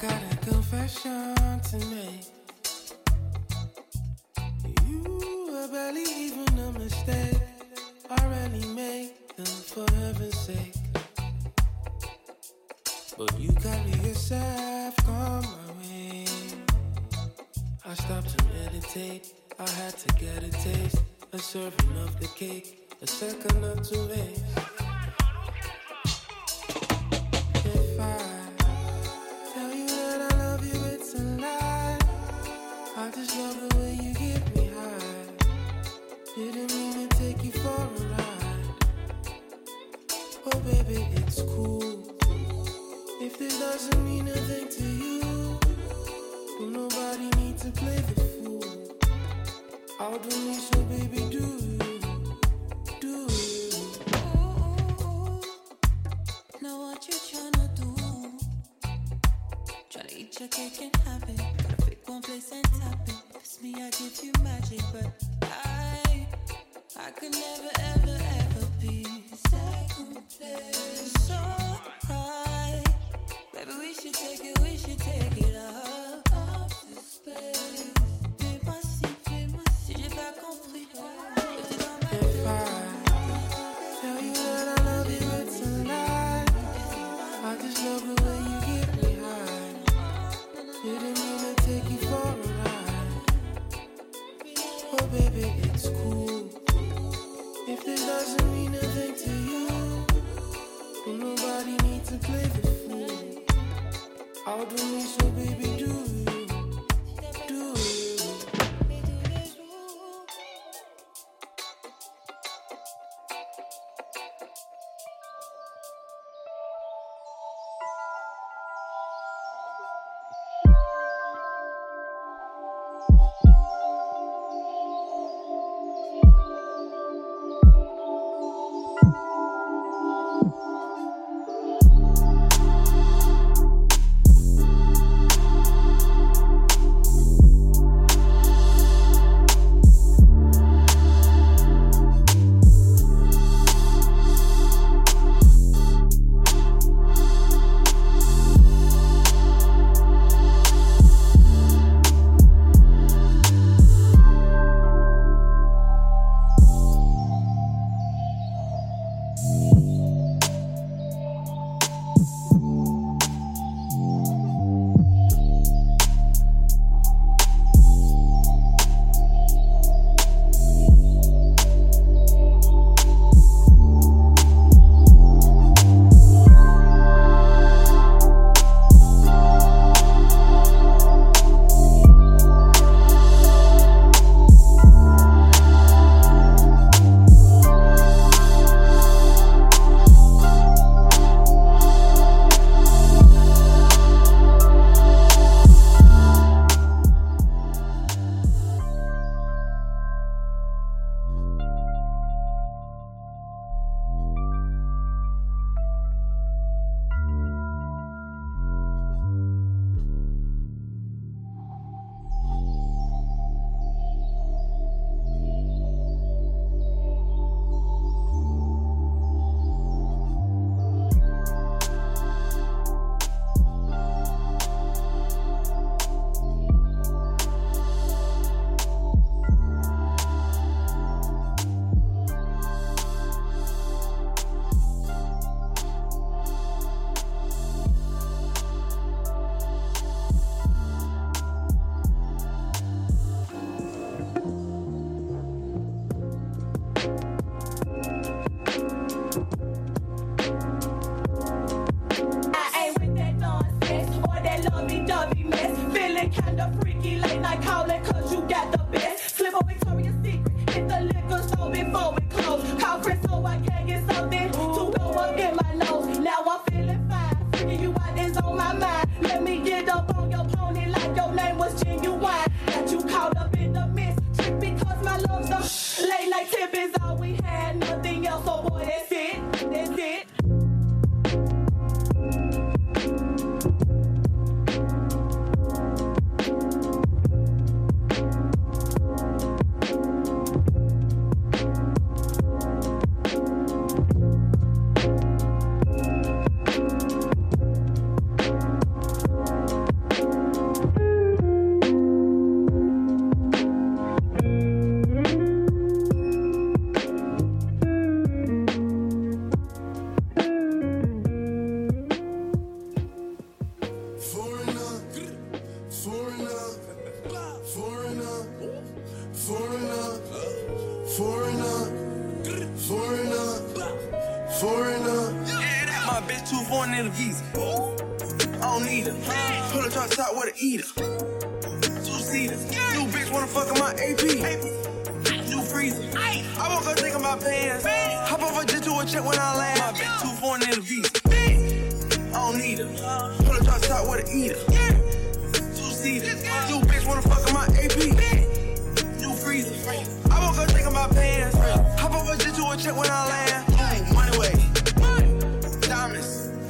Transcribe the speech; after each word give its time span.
got 0.00 0.22
a 0.32 0.36
confession 0.36 1.34
to 1.60 1.76
make. 1.86 2.24
You 4.86 5.50
were 5.50 5.68
barely 5.72 6.02
even 6.02 6.58
a 6.58 6.72
mistake. 6.78 7.40
I 8.08 8.26
rarely 8.26 8.66
make 8.74 9.36
them 9.36 9.46
for 9.46 9.86
heaven's 9.96 10.38
sake. 10.38 10.74
But 13.16 13.40
you 13.40 13.52
carry 13.54 13.90
yourself 14.06 15.08
on 15.08 15.42
my 15.42 15.72
way. 15.80 16.26
I 17.84 17.94
stopped 17.94 18.38
to 18.38 18.44
meditate. 18.54 19.32
I 19.58 19.68
had 19.68 19.96
to 19.98 20.14
get 20.14 20.44
a 20.44 20.50
taste, 20.50 21.02
a 21.32 21.38
serving 21.38 21.96
of 21.96 22.20
the 22.20 22.28
cake, 22.36 22.94
a 23.02 23.06
second 23.06 23.64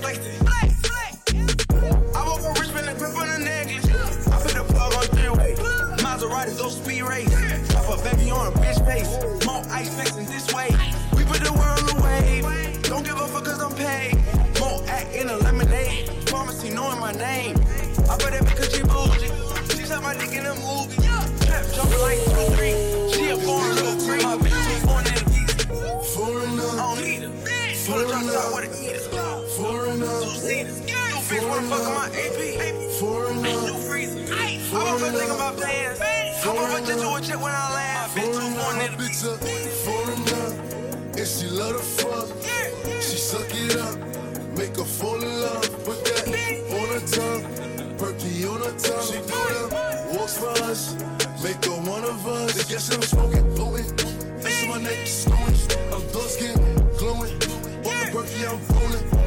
Flexing. 0.09 0.49
I 2.17 2.25
woke 2.27 2.41
up 2.41 2.59
rich, 2.59 2.69
spend 2.69 2.89
a 2.89 2.95
grip 2.95 3.15
on 3.15 3.29
a 3.29 3.39
necklace. 3.45 4.27
I 4.29 4.41
put 4.41 4.53
the 4.55 4.65
plug 4.73 4.95
on 4.95 5.05
three 5.13 5.29
way. 5.29 5.55
Maserati, 5.99 6.57
go 6.57 6.71
speed 6.71 7.03
race. 7.03 7.29
Pop 7.75 7.99
a 7.99 8.03
baby 8.03 8.31
on 8.31 8.47
a 8.47 8.57
bitch 8.57 8.83
face. 8.87 9.19
More 9.45 9.63
ice 9.69 9.93
flexing 9.95 10.25
this 10.25 10.51
way. 10.55 10.71
We 11.15 11.25
put 11.25 11.45
the 11.45 11.53
world 11.53 11.85
away. 12.01 12.41
Don't 12.85 13.05
give 13.05 13.21
a 13.21 13.29
fuck 13.29 13.45
cause 13.45 13.61
I'm 13.61 13.75
paid. 13.75 14.15
More 14.59 14.83
act 14.89 15.15
in 15.15 15.29
a 15.29 15.37
lemonade. 15.37 16.09
Pharmacy 16.31 16.71
knowing 16.71 17.01
my 17.01 17.13
name. 17.13 17.59
I 18.09 18.17
bet 18.17 18.33
that 18.33 18.47
because 18.49 18.73
she 18.75 18.83
bougie. 18.85 19.29
She 19.77 19.85
shot 19.85 20.03
my 20.03 20.17
dick 20.17 20.33
in 20.33 20.47
a 20.47 20.55
movie. 20.55 20.97
Trap 21.45 21.67
jumping 21.75 22.01
like 22.01 22.25
two, 22.25 22.57
three. 22.57 22.78
New 31.59 31.65
bitch 31.65 31.71
wanna 31.71 31.85
fuck 31.85 31.95
my 31.95 32.07
AP. 32.07 32.91
foreigner, 33.01 33.43
New 33.43 33.79
freezer. 33.89 34.33
I 34.33 34.59
woke 34.73 35.03
up 35.03 35.11
thinking 35.11 35.31
about 35.31 35.61
pants. 35.61 36.45
Hop 36.45 36.57
off 36.57 36.79
a 36.79 36.87
jet 36.87 36.99
to 36.99 37.15
a 37.15 37.21
check 37.21 37.43
when 37.43 37.53
I 37.53 37.75
land. 37.75 38.13
Bitch, 38.13 38.25
too 38.27 38.41
foreigner. 38.41 38.59
foreign 38.59 38.79
My 38.79 38.85
in 38.85 38.99
the 38.99 39.59
a 39.59 39.71
foreigner, 39.85 40.47
and 41.19 41.27
she 41.27 41.47
love 41.49 41.77
to 41.77 41.83
fuck. 41.83 42.29
She 43.03 43.17
suck 43.17 43.51
it 43.51 43.77
up, 43.77 43.99
make 44.57 44.77
her 44.77 44.85
fall 44.85 45.21
in 45.21 45.41
love. 45.41 45.85
Put 45.85 46.05
that 46.05 46.29
on 46.79 46.89
her 46.95 47.05
tongue, 47.11 47.43
perky 47.99 48.47
on 48.47 48.61
her 48.61 48.79
tongue. 48.79 49.07
She 49.09 49.19
do 49.27 50.17
walks 50.17 50.39
for 50.39 50.55
us, 50.63 50.95
make 51.43 51.65
her 51.65 51.81
one 51.91 52.05
of 52.05 52.27
us. 52.27 52.55
They 52.55 52.73
guess 52.73 52.95
I'm 52.95 53.03
smoking, 53.03 53.55
blowing. 53.57 53.91
On 54.47 54.69
my 54.69 54.79
neck, 54.79 55.07
snowing. 55.09 55.59
I'm 55.93 56.07
dark 56.13 56.31
skin, 56.31 56.55
glowing. 56.99 57.35
On 57.83 57.95
the 57.99 58.11
perky, 58.13 58.47
I'm 58.47 58.61
rolling. 58.77 59.18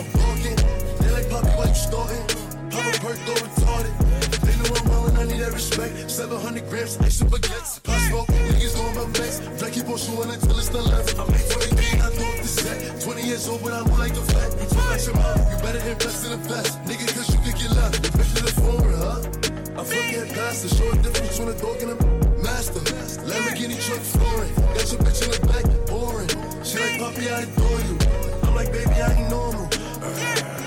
I'm 0.00 0.08
barking. 0.16 0.56
They 1.04 1.10
like 1.12 1.28
Poppy, 1.28 1.52
why 1.60 1.68
you 1.68 1.74
starting? 1.76 2.24
Pop 2.72 2.88
a 2.88 2.92
perk, 3.04 3.20
go 3.28 3.36
retarded. 3.36 3.92
They 4.40 4.56
know 4.56 4.72
I'm 4.80 5.12
and 5.12 5.18
I 5.18 5.24
need 5.28 5.40
that 5.44 5.52
respect. 5.52 6.10
700 6.10 6.70
grams, 6.70 6.96
ice 7.04 7.20
and 7.20 7.30
baguettes. 7.30 7.84
Pop 7.84 8.00
smoke, 8.08 8.28
niggas 8.48 8.74
know 8.80 8.88
I'm 8.88 8.96
a 8.96 9.06
mess. 9.20 9.44
Black 9.60 9.72
keep 9.72 9.84
on 9.92 9.98
shooting 10.00 10.32
until 10.32 10.56
it's 10.56 10.70
the 10.70 10.80
left. 10.80 11.20
I'm 11.20 11.28
823, 11.28 12.00
I 12.00 12.06
up 12.08 12.16
the 12.16 12.48
set. 12.48 13.00
20 13.02 13.22
years 13.28 13.46
old, 13.46 13.60
but 13.62 13.74
I 13.76 13.84
move 13.84 13.98
like 13.98 14.16
a 14.16 14.24
fat. 14.32 14.48
You 14.56 14.68
talk 14.72 15.04
your 15.04 15.16
mom, 15.20 15.36
you 15.52 15.56
better 15.60 15.84
invest 15.84 16.24
in 16.24 16.30
the 16.32 16.40
best. 16.48 16.80
Nigga, 16.88 17.04
cause 17.12 17.28
you 17.28 17.40
could 17.44 17.60
get 17.60 17.70
left. 17.76 18.00
Bitch 18.00 18.32
to 18.36 18.42
the 18.48 18.54
phone, 18.56 18.92
huh? 19.04 19.20
I 19.76 19.84
fucking 19.84 20.32
past 20.32 20.64
the 20.64 20.68
show 20.80 20.88
a 20.88 20.96
difference 21.04 21.36
between 21.36 21.52
a 21.52 21.56
dog 21.60 21.76
and 21.84 21.92
a 21.92 21.96
master. 22.40 22.80
Lamborghini 23.28 23.76
truck 23.84 24.00
flooring. 24.00 24.54
Got 24.72 24.88
your 24.96 25.00
bitch 25.04 25.20
in 25.20 25.30
the 25.36 25.40
back, 25.44 25.64
boring. 25.92 26.32
She 26.64 26.80
like, 26.80 26.96
Poppy, 26.96 27.28
I 27.28 27.44
adore 27.44 27.80
you. 27.84 28.00
I'm 28.48 28.54
like, 28.56 28.72
baby, 28.72 28.96
I 28.96 29.12
ain't 29.12 29.28
normal. 29.28 29.59
I'm 30.02 30.59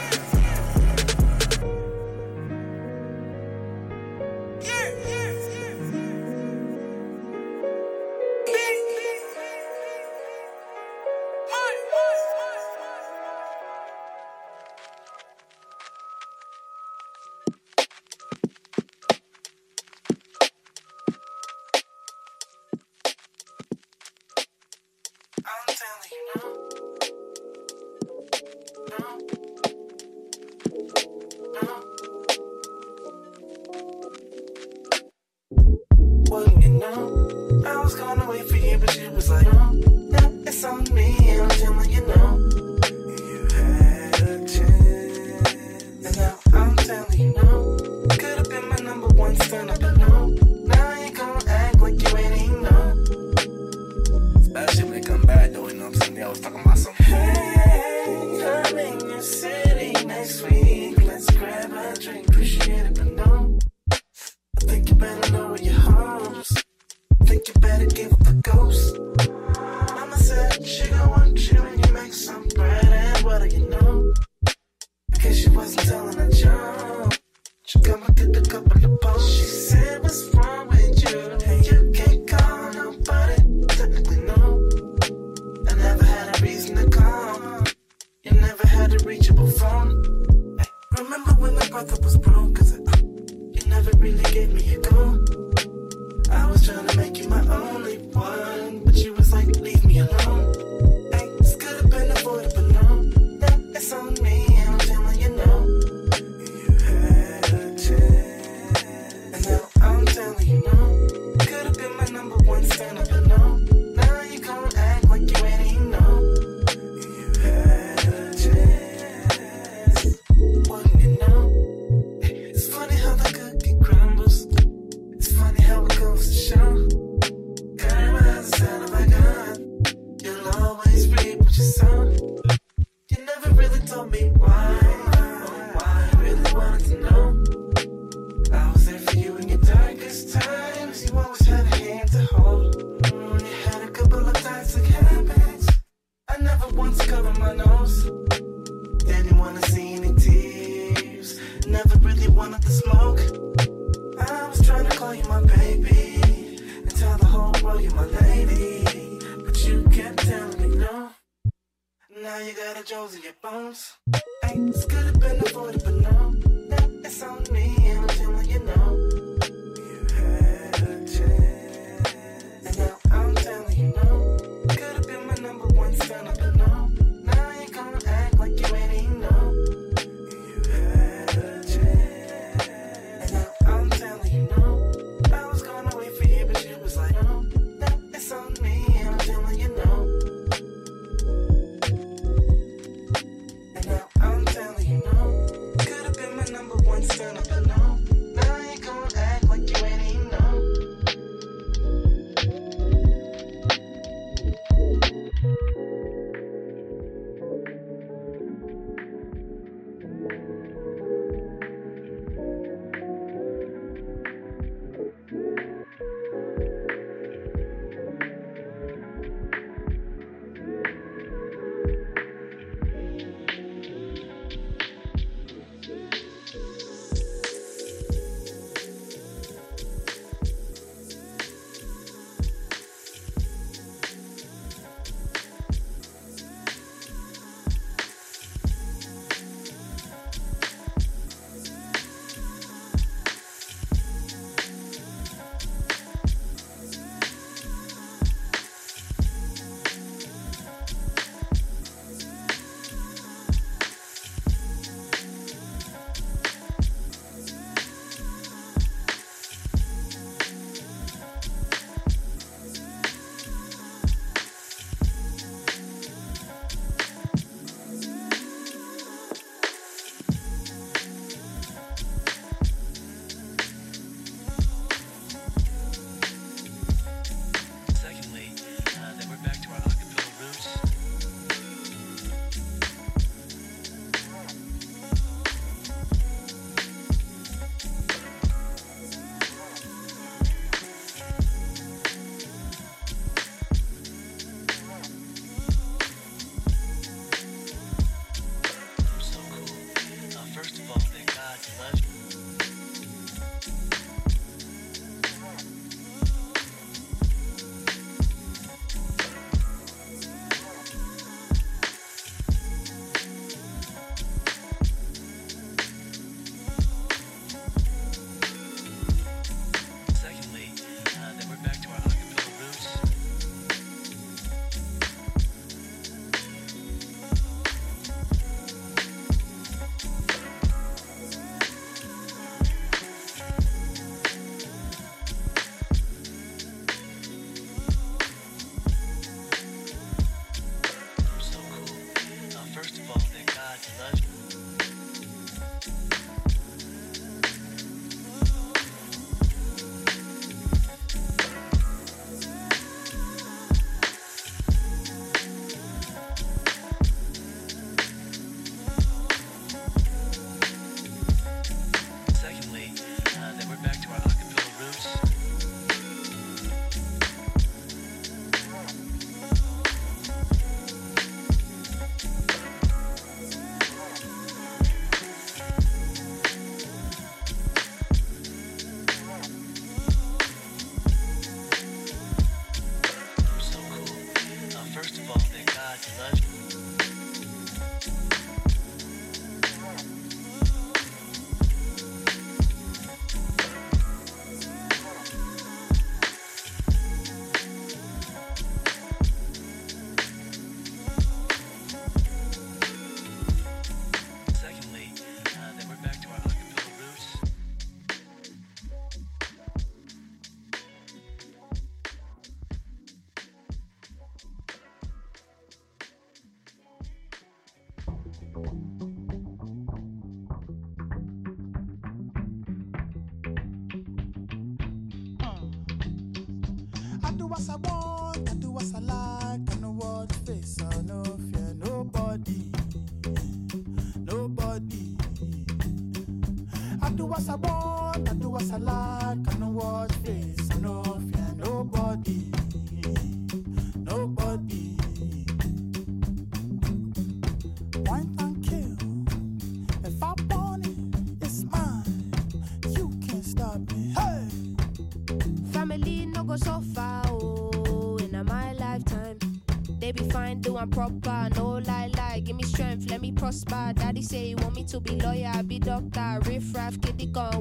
proper, 460.88 461.50
no 461.56 461.80
lie, 461.86 462.10
lie. 462.16 462.42
Give 462.44 462.56
me 462.56 462.64
strength, 462.64 463.10
let 463.10 463.22
me 463.22 463.32
prosper. 463.32 463.94
Daddy 463.96 464.22
say 464.22 464.48
he 464.48 464.56
want 464.56 464.76
me 464.76 464.84
to 464.86 465.00
be 465.00 465.20
lawyer, 465.20 465.62
be 465.64 465.80
doctor. 465.80 466.40
Riff 466.46 466.76
raff, 466.76 467.00
kitty 467.02 467.28
gun, 467.28 467.53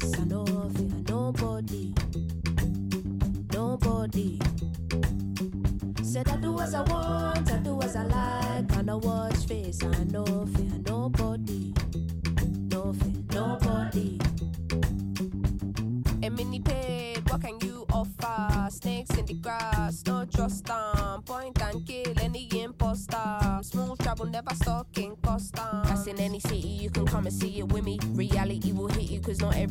I 0.00 0.24
no 0.24 0.44
fear 0.44 0.90
nobody, 1.08 1.92
nobody. 3.52 4.38
Said 6.02 6.28
I 6.28 6.36
do 6.36 6.58
as 6.60 6.74
I 6.74 6.82
want, 6.82 7.50
I 7.50 7.58
do 7.58 7.80
as 7.82 7.96
I 7.96 8.04
like. 8.04 8.76
I 8.76 8.82
no 8.82 8.98
watch 8.98 9.46
face, 9.46 9.82
I 9.82 10.04
no 10.04 10.24
fear 10.24 10.78
nobody, 10.86 11.72
no 12.70 12.92
fear 12.92 13.22
nobody. 13.32 14.18
A 16.22 16.30
mini 16.30 16.60
paid, 16.60 17.28
what 17.28 17.40
can 17.42 17.58
you 17.60 17.84
offer? 17.92 18.68
Snakes 18.70 19.10
in 19.18 19.26
the 19.26 19.34
grass, 19.34 20.04
no 20.06 20.24
trust 20.26 20.66
them. 20.66 21.22
Point 21.22 21.60
and 21.62 21.84
kill 21.86 22.14
any 22.20 22.48
imposter. 22.52 23.60
Smooth 23.62 23.98
travel, 23.98 24.26
never 24.26 24.54
stalking 24.54 25.16
Costa. 25.22 25.82
That's 25.84 26.06
in 26.06 26.20
any 26.20 26.38
city, 26.40 26.68
you 26.68 26.90
can 26.90 27.06
come 27.06 27.26
and 27.26 27.34
see 27.34 27.58
it 27.58 27.72
with 27.72 27.84
me. 27.84 27.98
Reality 28.12 28.72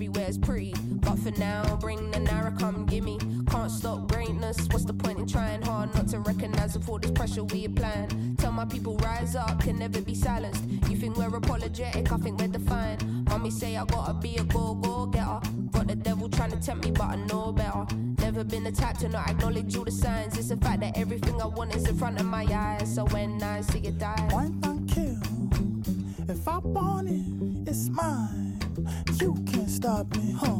everywhere's 0.08 0.38
pretty. 0.38 0.74
But 1.02 1.20
for 1.20 1.32
now, 1.32 1.76
bring 1.78 2.12
the 2.12 2.20
narrow, 2.20 2.52
come 2.52 2.86
gimme. 2.86 3.20
Can't 3.50 3.72
stop 3.72 4.10
greatness, 4.12 4.58
what's 4.72 4.86
the 4.86 4.94
point 4.94 5.20
in 5.20 5.28
trying 5.28 5.62
hard 5.62 5.94
not 5.96 6.08
to 6.10 6.20
recognize 6.20 6.78
all 6.88 7.00
this 7.00 7.12
pressure 7.12 7.44
we 7.44 7.66
applying? 7.66 8.36
Tell 8.38 8.52
my 8.52 8.66
people, 8.66 8.96
rise 8.98 9.36
up, 9.36 9.60
can 9.62 9.78
never 9.78 10.02
be 10.02 10.16
silenced. 10.16 10.64
You 10.90 10.96
think 10.96 11.18
we're 11.18 11.36
apologetic, 11.36 12.12
I 12.12 12.18
think 12.18 12.40
we're 12.40 12.48
defiant. 12.48 13.04
Mommy 13.30 13.52
say 13.52 13.76
I 13.76 13.86
gotta 13.86 14.14
be 14.14 14.38
a 14.38 14.44
go 14.44 14.76
go 14.76 15.08
getter. 15.08 15.40
Got 15.72 15.88
the 15.88 15.96
devil 15.96 16.30
trying 16.30 16.52
to 16.52 16.60
tempt 16.60 16.86
me, 16.86 16.92
but 16.92 17.04
I 17.04 17.16
know 17.16 17.52
better. 17.52 17.86
Never 18.20 18.44
been 18.44 18.64
the 18.64 18.72
type 18.72 18.98
to 19.00 19.10
not 19.10 19.30
acknowledge 19.30 19.76
all 19.76 19.84
the 19.84 19.92
signs. 19.92 20.38
It's 20.38 20.50
the 20.50 20.58
fact 20.58 20.80
that 20.82 20.98
everything 20.98 21.42
I 21.42 21.48
want 21.48 21.76
is 21.76 21.88
in 21.88 21.98
front 21.98 22.20
of 22.20 22.26
my 22.26 22.44
eyes. 22.44 22.94
So 22.96 23.06
when 23.08 23.44
I 23.44 23.62
see 23.62 23.80
it 23.80 23.98
die, 23.98 24.28
one 24.32 24.60
and 24.64 24.90
kill. 24.90 25.18
If 26.30 26.48
I 26.48 26.58
want 26.60 27.10
it, 27.10 27.70
it's 27.70 27.90
mine. 27.90 28.47
Stop 29.78 30.16
me, 30.18 30.32
huh? 30.32 30.57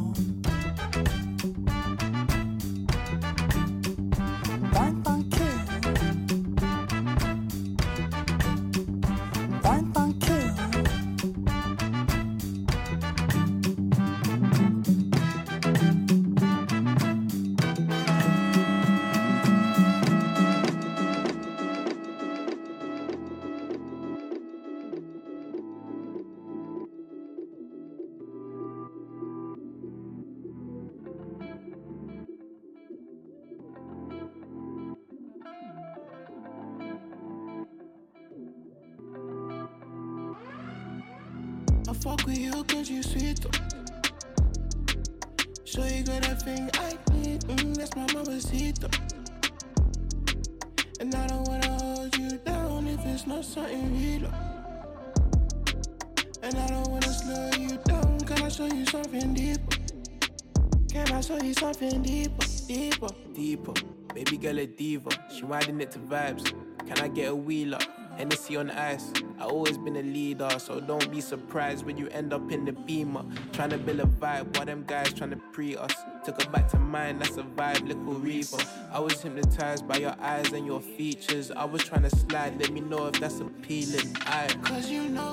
You 61.48 61.54
something 61.54 62.02
deeper? 62.02 62.46
Deeper. 62.66 63.08
deeper. 63.32 63.72
Baby 64.14 64.36
girl 64.36 64.58
a 64.58 64.66
diva, 64.66 65.08
she 65.34 65.42
riding 65.44 65.80
it 65.80 65.90
to 65.92 65.98
vibes. 65.98 66.52
Can 66.86 66.98
I 66.98 67.08
get 67.08 67.30
a 67.30 67.34
wheel 67.34 67.70
wheeler? 67.70 67.78
Hennessy 68.18 68.56
on 68.56 68.70
ice. 68.70 69.12
I 69.38 69.44
always 69.44 69.78
been 69.78 69.96
a 69.96 70.02
leader, 70.02 70.50
so 70.58 70.80
don't 70.80 71.10
be 71.10 71.20
surprised 71.20 71.86
when 71.86 71.96
you 71.96 72.08
end 72.08 72.34
up 72.34 72.50
in 72.50 72.64
the 72.64 72.72
beamer. 72.72 73.24
Trying 73.52 73.70
to 73.70 73.78
build 73.78 74.00
a 74.00 74.04
vibe 74.04 74.56
while 74.56 74.66
them 74.66 74.84
guys 74.86 75.12
trying 75.14 75.30
to 75.30 75.36
pre 75.52 75.76
us. 75.76 75.94
Took 76.24 76.42
her 76.42 76.50
back 76.50 76.68
to 76.70 76.78
mine, 76.78 77.18
that's 77.18 77.38
a 77.38 77.44
vibe, 77.44 77.86
little 77.86 78.14
reaper. 78.14 78.58
I 78.92 78.98
was 78.98 79.22
hypnotized 79.22 79.88
by 79.88 79.98
your 79.98 80.16
eyes 80.20 80.52
and 80.52 80.66
your 80.66 80.80
features. 80.80 81.50
I 81.50 81.64
was 81.64 81.82
trying 81.84 82.02
to 82.02 82.10
slide, 82.10 82.60
let 82.60 82.72
me 82.72 82.80
know 82.80 83.06
if 83.06 83.20
that's 83.20 83.40
appealing. 83.40 84.16
I 84.26 84.48
Cause 84.64 84.90
you 84.90 85.08
know, 85.08 85.32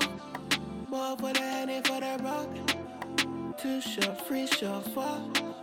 boy, 0.88 1.16
for 1.18 1.32
the 1.32 1.40
honey 1.40 1.82
for 1.84 2.00
the 2.00 2.18
rock. 2.22 3.58
Two 3.58 3.80
shot, 3.80 4.26
free 4.26 4.46
shot, 4.46 4.84
fuck. 4.94 5.55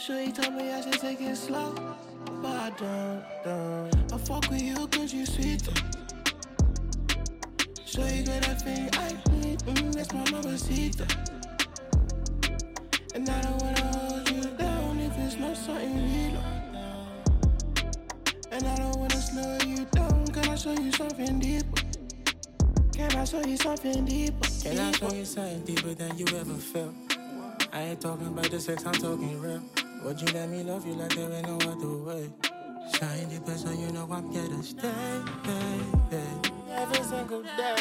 Sure, 0.00 0.18
he 0.18 0.32
told 0.32 0.54
me 0.54 0.72
I 0.72 0.80
should 0.80 0.98
take 0.98 1.20
it 1.20 1.36
slow. 1.36 1.74
But 2.40 2.56
I 2.56 2.70
don't, 2.70 3.22
don't. 3.44 4.12
I 4.14 4.16
fuck 4.16 4.48
with 4.48 4.62
you 4.62 4.86
cause 4.86 5.12
you 5.12 5.26
sweet. 5.26 5.60
Sure, 7.84 8.08
you 8.08 8.24
got 8.24 8.48
everything 8.48 8.88
I 8.94 9.12
need. 9.30 9.58
Mm, 9.58 9.92
that's 9.92 10.10
my 10.14 10.24
mamacita. 10.30 11.06
And 13.14 13.28
I 13.28 13.42
don't 13.42 13.60
wanna 13.60 13.84
hold 13.92 14.30
you 14.30 14.44
down 14.56 15.00
if 15.00 15.18
it's 15.18 15.36
not 15.36 15.54
something 15.54 15.94
real. 15.94 16.42
And 18.52 18.66
I 18.66 18.76
don't 18.76 18.96
wanna 18.96 19.20
slow 19.20 19.58
you 19.66 19.84
down. 19.84 20.26
Can 20.28 20.48
I 20.48 20.54
show 20.54 20.72
you 20.72 20.92
something 20.92 21.38
deeper? 21.40 21.82
Can 22.94 23.12
I 23.16 23.24
show 23.24 23.44
you 23.44 23.58
something 23.58 24.06
deeper? 24.06 24.48
Can 24.62 24.78
I 24.78 24.92
show 24.92 25.12
you 25.12 25.26
something 25.26 25.60
deeper 25.64 25.92
than 25.92 26.16
you 26.16 26.26
ever 26.38 26.54
felt? 26.54 26.94
I 27.70 27.82
ain't 27.82 28.00
talking 28.00 28.28
about 28.28 28.50
the 28.50 28.58
sex, 28.58 28.86
I'm 28.86 28.94
talking 28.94 29.38
real. 29.38 29.60
Would 30.02 30.20
you 30.20 30.28
let 30.32 30.48
me 30.48 30.62
love 30.62 30.86
you 30.86 30.94
like 30.94 31.14
there 31.14 31.30
ain't 31.30 31.46
no 31.46 31.56
other 31.70 31.96
way? 32.04 32.30
Shine 32.98 33.28
deeper 33.28 33.56
so 33.56 33.70
you 33.70 33.92
know 33.92 34.08
I'm 34.10 34.30
here 34.32 34.48
to 34.48 34.62
stay, 34.62 34.88
hey. 35.44 36.20
Every 36.70 37.04
single 37.04 37.42
day. 37.42 37.76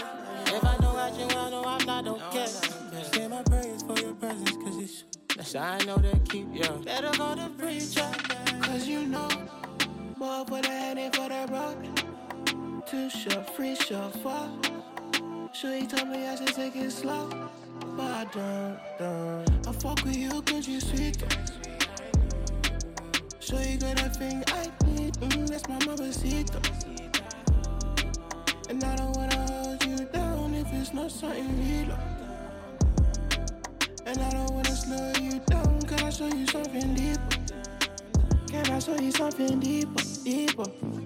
If 0.46 0.64
I 0.64 0.78
don't 0.82 0.94
got 0.94 1.18
you, 1.18 1.26
I 1.26 1.50
know 1.50 1.64
I'm 1.66 1.86
not 1.86 2.08
okay. 2.08 2.46
Say 2.46 3.28
my 3.28 3.42
prayers 3.44 3.84
for 3.84 3.98
your 4.00 4.14
presence, 4.16 4.52
cause 4.52 4.78
it's 4.78 5.04
that's 5.36 5.54
how 5.54 5.78
I 5.80 5.86
know 5.86 5.98
to 5.98 6.20
keep 6.28 6.54
you. 6.54 6.84
Better 6.84 7.12
go 7.18 7.36
to 7.36 7.50
preacher. 7.58 8.12
Cause 8.62 8.86
you 8.86 9.06
know, 9.06 9.30
boy, 10.18 10.44
for 10.46 10.62
the 10.62 10.68
honey 10.68 11.10
for 11.14 11.30
the 11.30 11.48
rock. 11.50 12.86
Two 12.86 13.10
shot, 13.10 13.56
free 13.56 13.76
shot, 13.76 14.14
fuck. 14.16 14.50
Sure, 15.54 15.74
he 15.74 15.88
told 15.88 16.10
me 16.10 16.28
I 16.28 16.36
should 16.36 16.54
take 16.54 16.76
it 16.76 16.92
slow. 16.92 17.30
But 17.96 18.12
I 18.12 18.26
don't, 18.34 18.80
don't. 19.00 19.68
I 19.68 19.72
fuck 19.72 20.04
with 20.04 20.18
you 20.18 20.42
cause 20.42 20.68
you 20.68 20.82
sweet. 20.82 21.24
Sure 23.50 23.60
you 23.64 23.80
got 23.80 24.16
thing 24.16 24.44
I 24.50 24.70
need. 24.86 25.16
Mm, 25.16 25.50
that's 25.50 25.68
my 25.68 25.80
mamacita. 25.84 26.62
And 28.70 28.84
I 28.84 28.96
don't 28.96 29.18
wanna 29.18 29.38
hold 29.52 29.84
you 29.86 30.06
down 30.14 30.54
if 30.54 30.72
it's 30.72 30.94
not 30.94 31.10
something 31.10 31.58
real. 31.58 31.98
And 34.06 34.20
I 34.20 34.30
don't 34.30 34.52
wanna 34.54 34.76
slow 34.76 35.14
you 35.20 35.40
down. 35.48 35.82
Can 35.82 36.00
I 36.00 36.12
show 36.12 36.28
you 36.28 36.46
something 36.46 36.94
deeper? 36.94 37.38
Can 38.50 38.70
I 38.70 38.78
show 38.78 38.96
you 39.02 39.12
something 39.12 39.60
deeper, 39.60 40.04
deeper? 40.24 40.99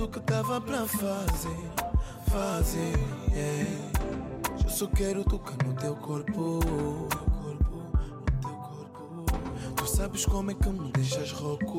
tudo 0.00 0.12
que 0.12 0.20
tava 0.20 0.58
pra 0.62 0.86
fazer, 0.86 1.70
fazer. 2.30 2.94
Yeah. 3.34 3.70
Eu 4.64 4.70
só 4.70 4.86
quero 4.86 5.22
tocar 5.24 5.62
no 5.66 5.74
teu 5.74 5.94
corpo, 5.94 6.32
no 6.32 7.06
teu 7.10 7.28
corpo, 7.36 7.98
no 9.12 9.24
teu 9.24 9.36
corpo. 9.36 9.76
Tu 9.76 9.86
sabes 9.86 10.24
como 10.24 10.52
é 10.52 10.54
que 10.54 10.70
me 10.70 10.90
deixas 10.92 11.32
rouco. 11.32 11.69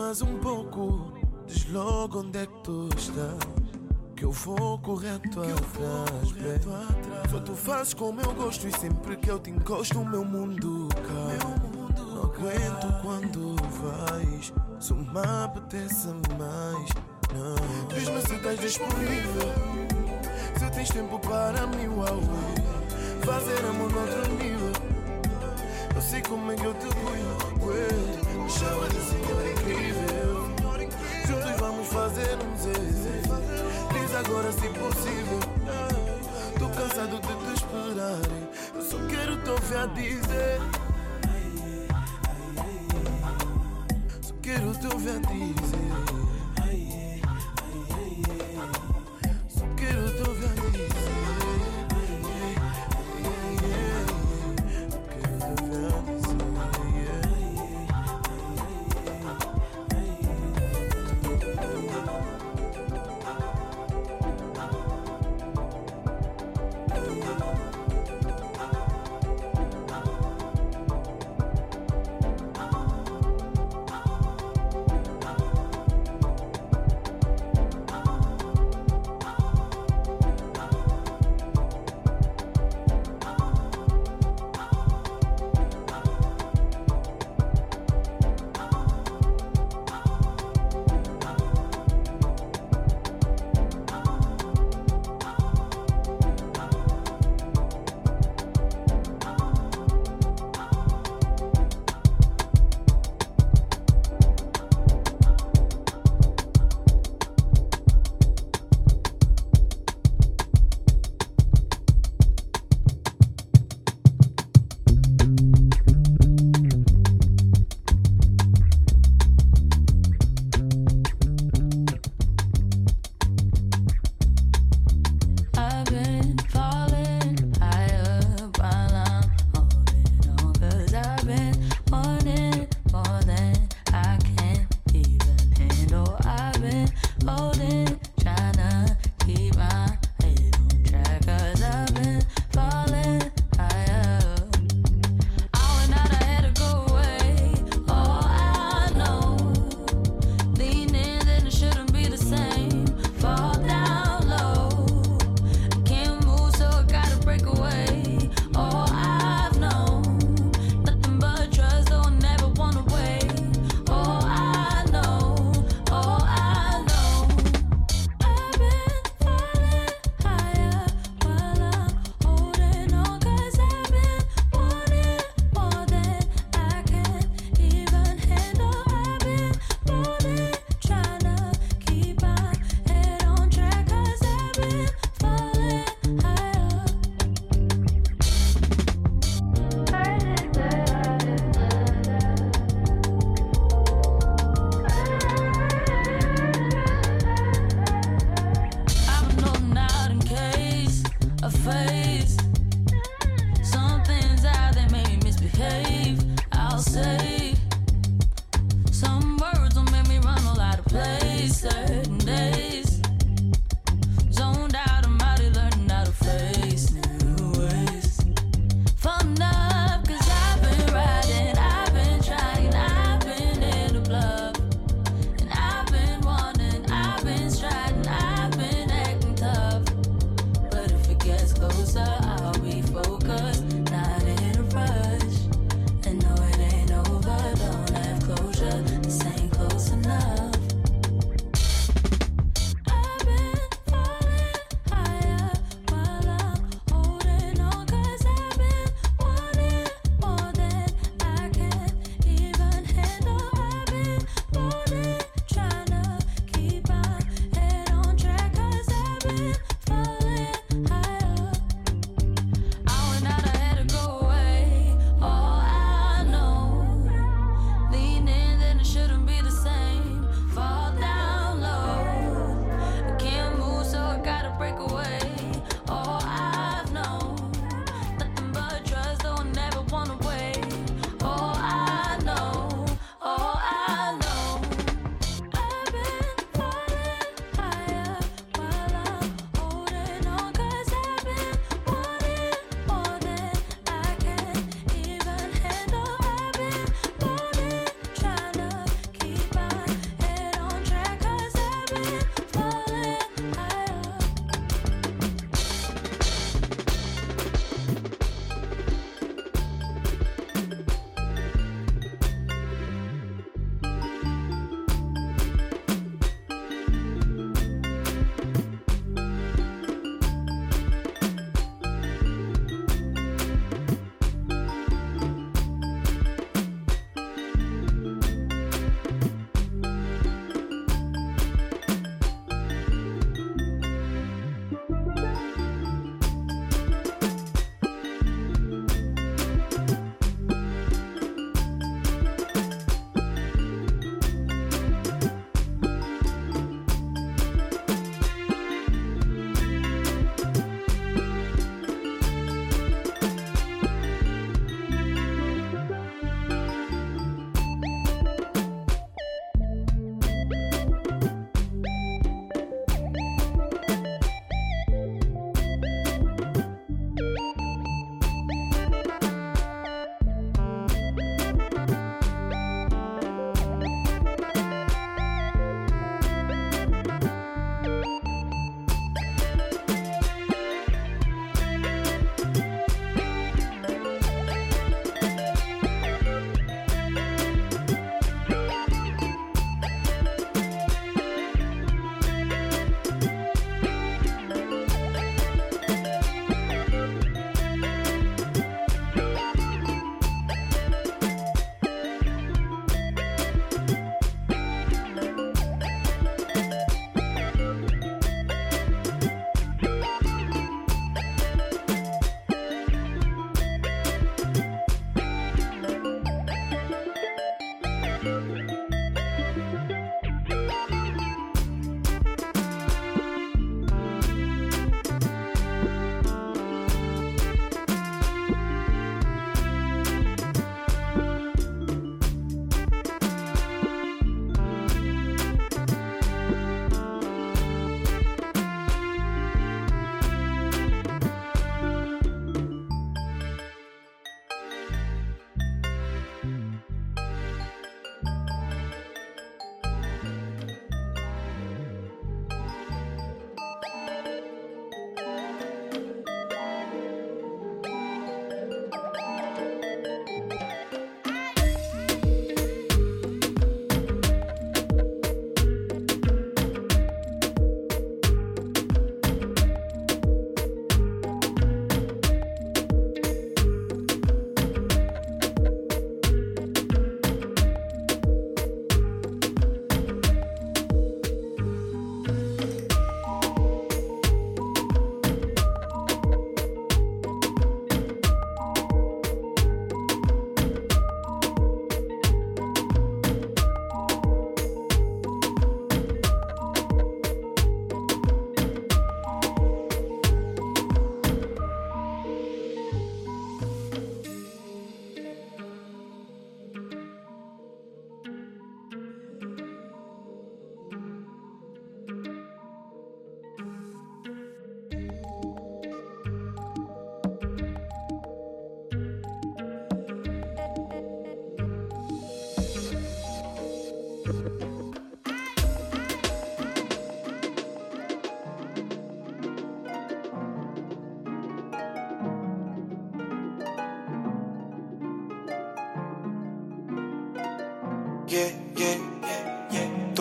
mais 0.00 0.22
um 0.22 0.38
pouco, 0.38 1.12
diz 1.46 1.70
logo 1.70 2.20
onde 2.20 2.38
é 2.38 2.46
que 2.46 2.62
tu 2.62 2.88
estás. 2.96 3.36
Que 4.16 4.24
eu 4.24 4.32
vou 4.32 4.78
correto 4.78 5.40
atrás, 5.40 6.32
bem. 6.32 7.30
Só 7.30 7.38
tu 7.40 7.54
fazes 7.54 7.92
como 7.92 8.18
eu 8.22 8.32
gosto 8.32 8.66
e 8.66 8.72
sempre 8.78 9.18
que 9.18 9.30
eu 9.30 9.38
te 9.38 9.50
encosto, 9.50 10.00
o 10.00 10.08
meu 10.08 10.24
mundo 10.24 10.88
cai. 10.94 11.38
Não 11.98 12.22
aguento 12.22 13.02
quando 13.02 13.56
vais, 13.82 14.52
só 14.78 14.94
me 14.94 15.20
apetece 15.44 16.08
mais. 16.38 16.88
Diz-me 17.90 18.22
se 18.22 18.34
estás 18.36 18.58
disponível, 18.58 19.52
se 20.58 20.70
tens 20.70 20.88
tempo 20.88 21.18
para 21.18 21.66
mim, 21.66 21.88
uau. 21.88 22.20
Fazer 23.22 23.66
amor 23.66 23.92
noutro 23.92 24.32
nível, 24.32 24.72
eu 25.94 26.00
sei 26.00 26.22
como 26.22 26.50
é 26.52 26.56
que 26.56 26.64
eu 26.64 26.72
te 26.72 26.86
cuido. 26.86 28.20
Chama-te 28.48 29.19
agora 34.30 34.52
se 34.52 34.68
possível. 34.68 35.40
Tô 36.58 36.68
cansado 36.68 37.20
de 37.20 37.26
te 37.26 37.54
esperar. 37.54 38.20
Eu 38.74 38.82
só 38.82 38.96
quero 39.08 39.36
te 39.42 39.50
ouvir 39.50 39.76
a 39.76 39.86
dizer. 39.86 40.79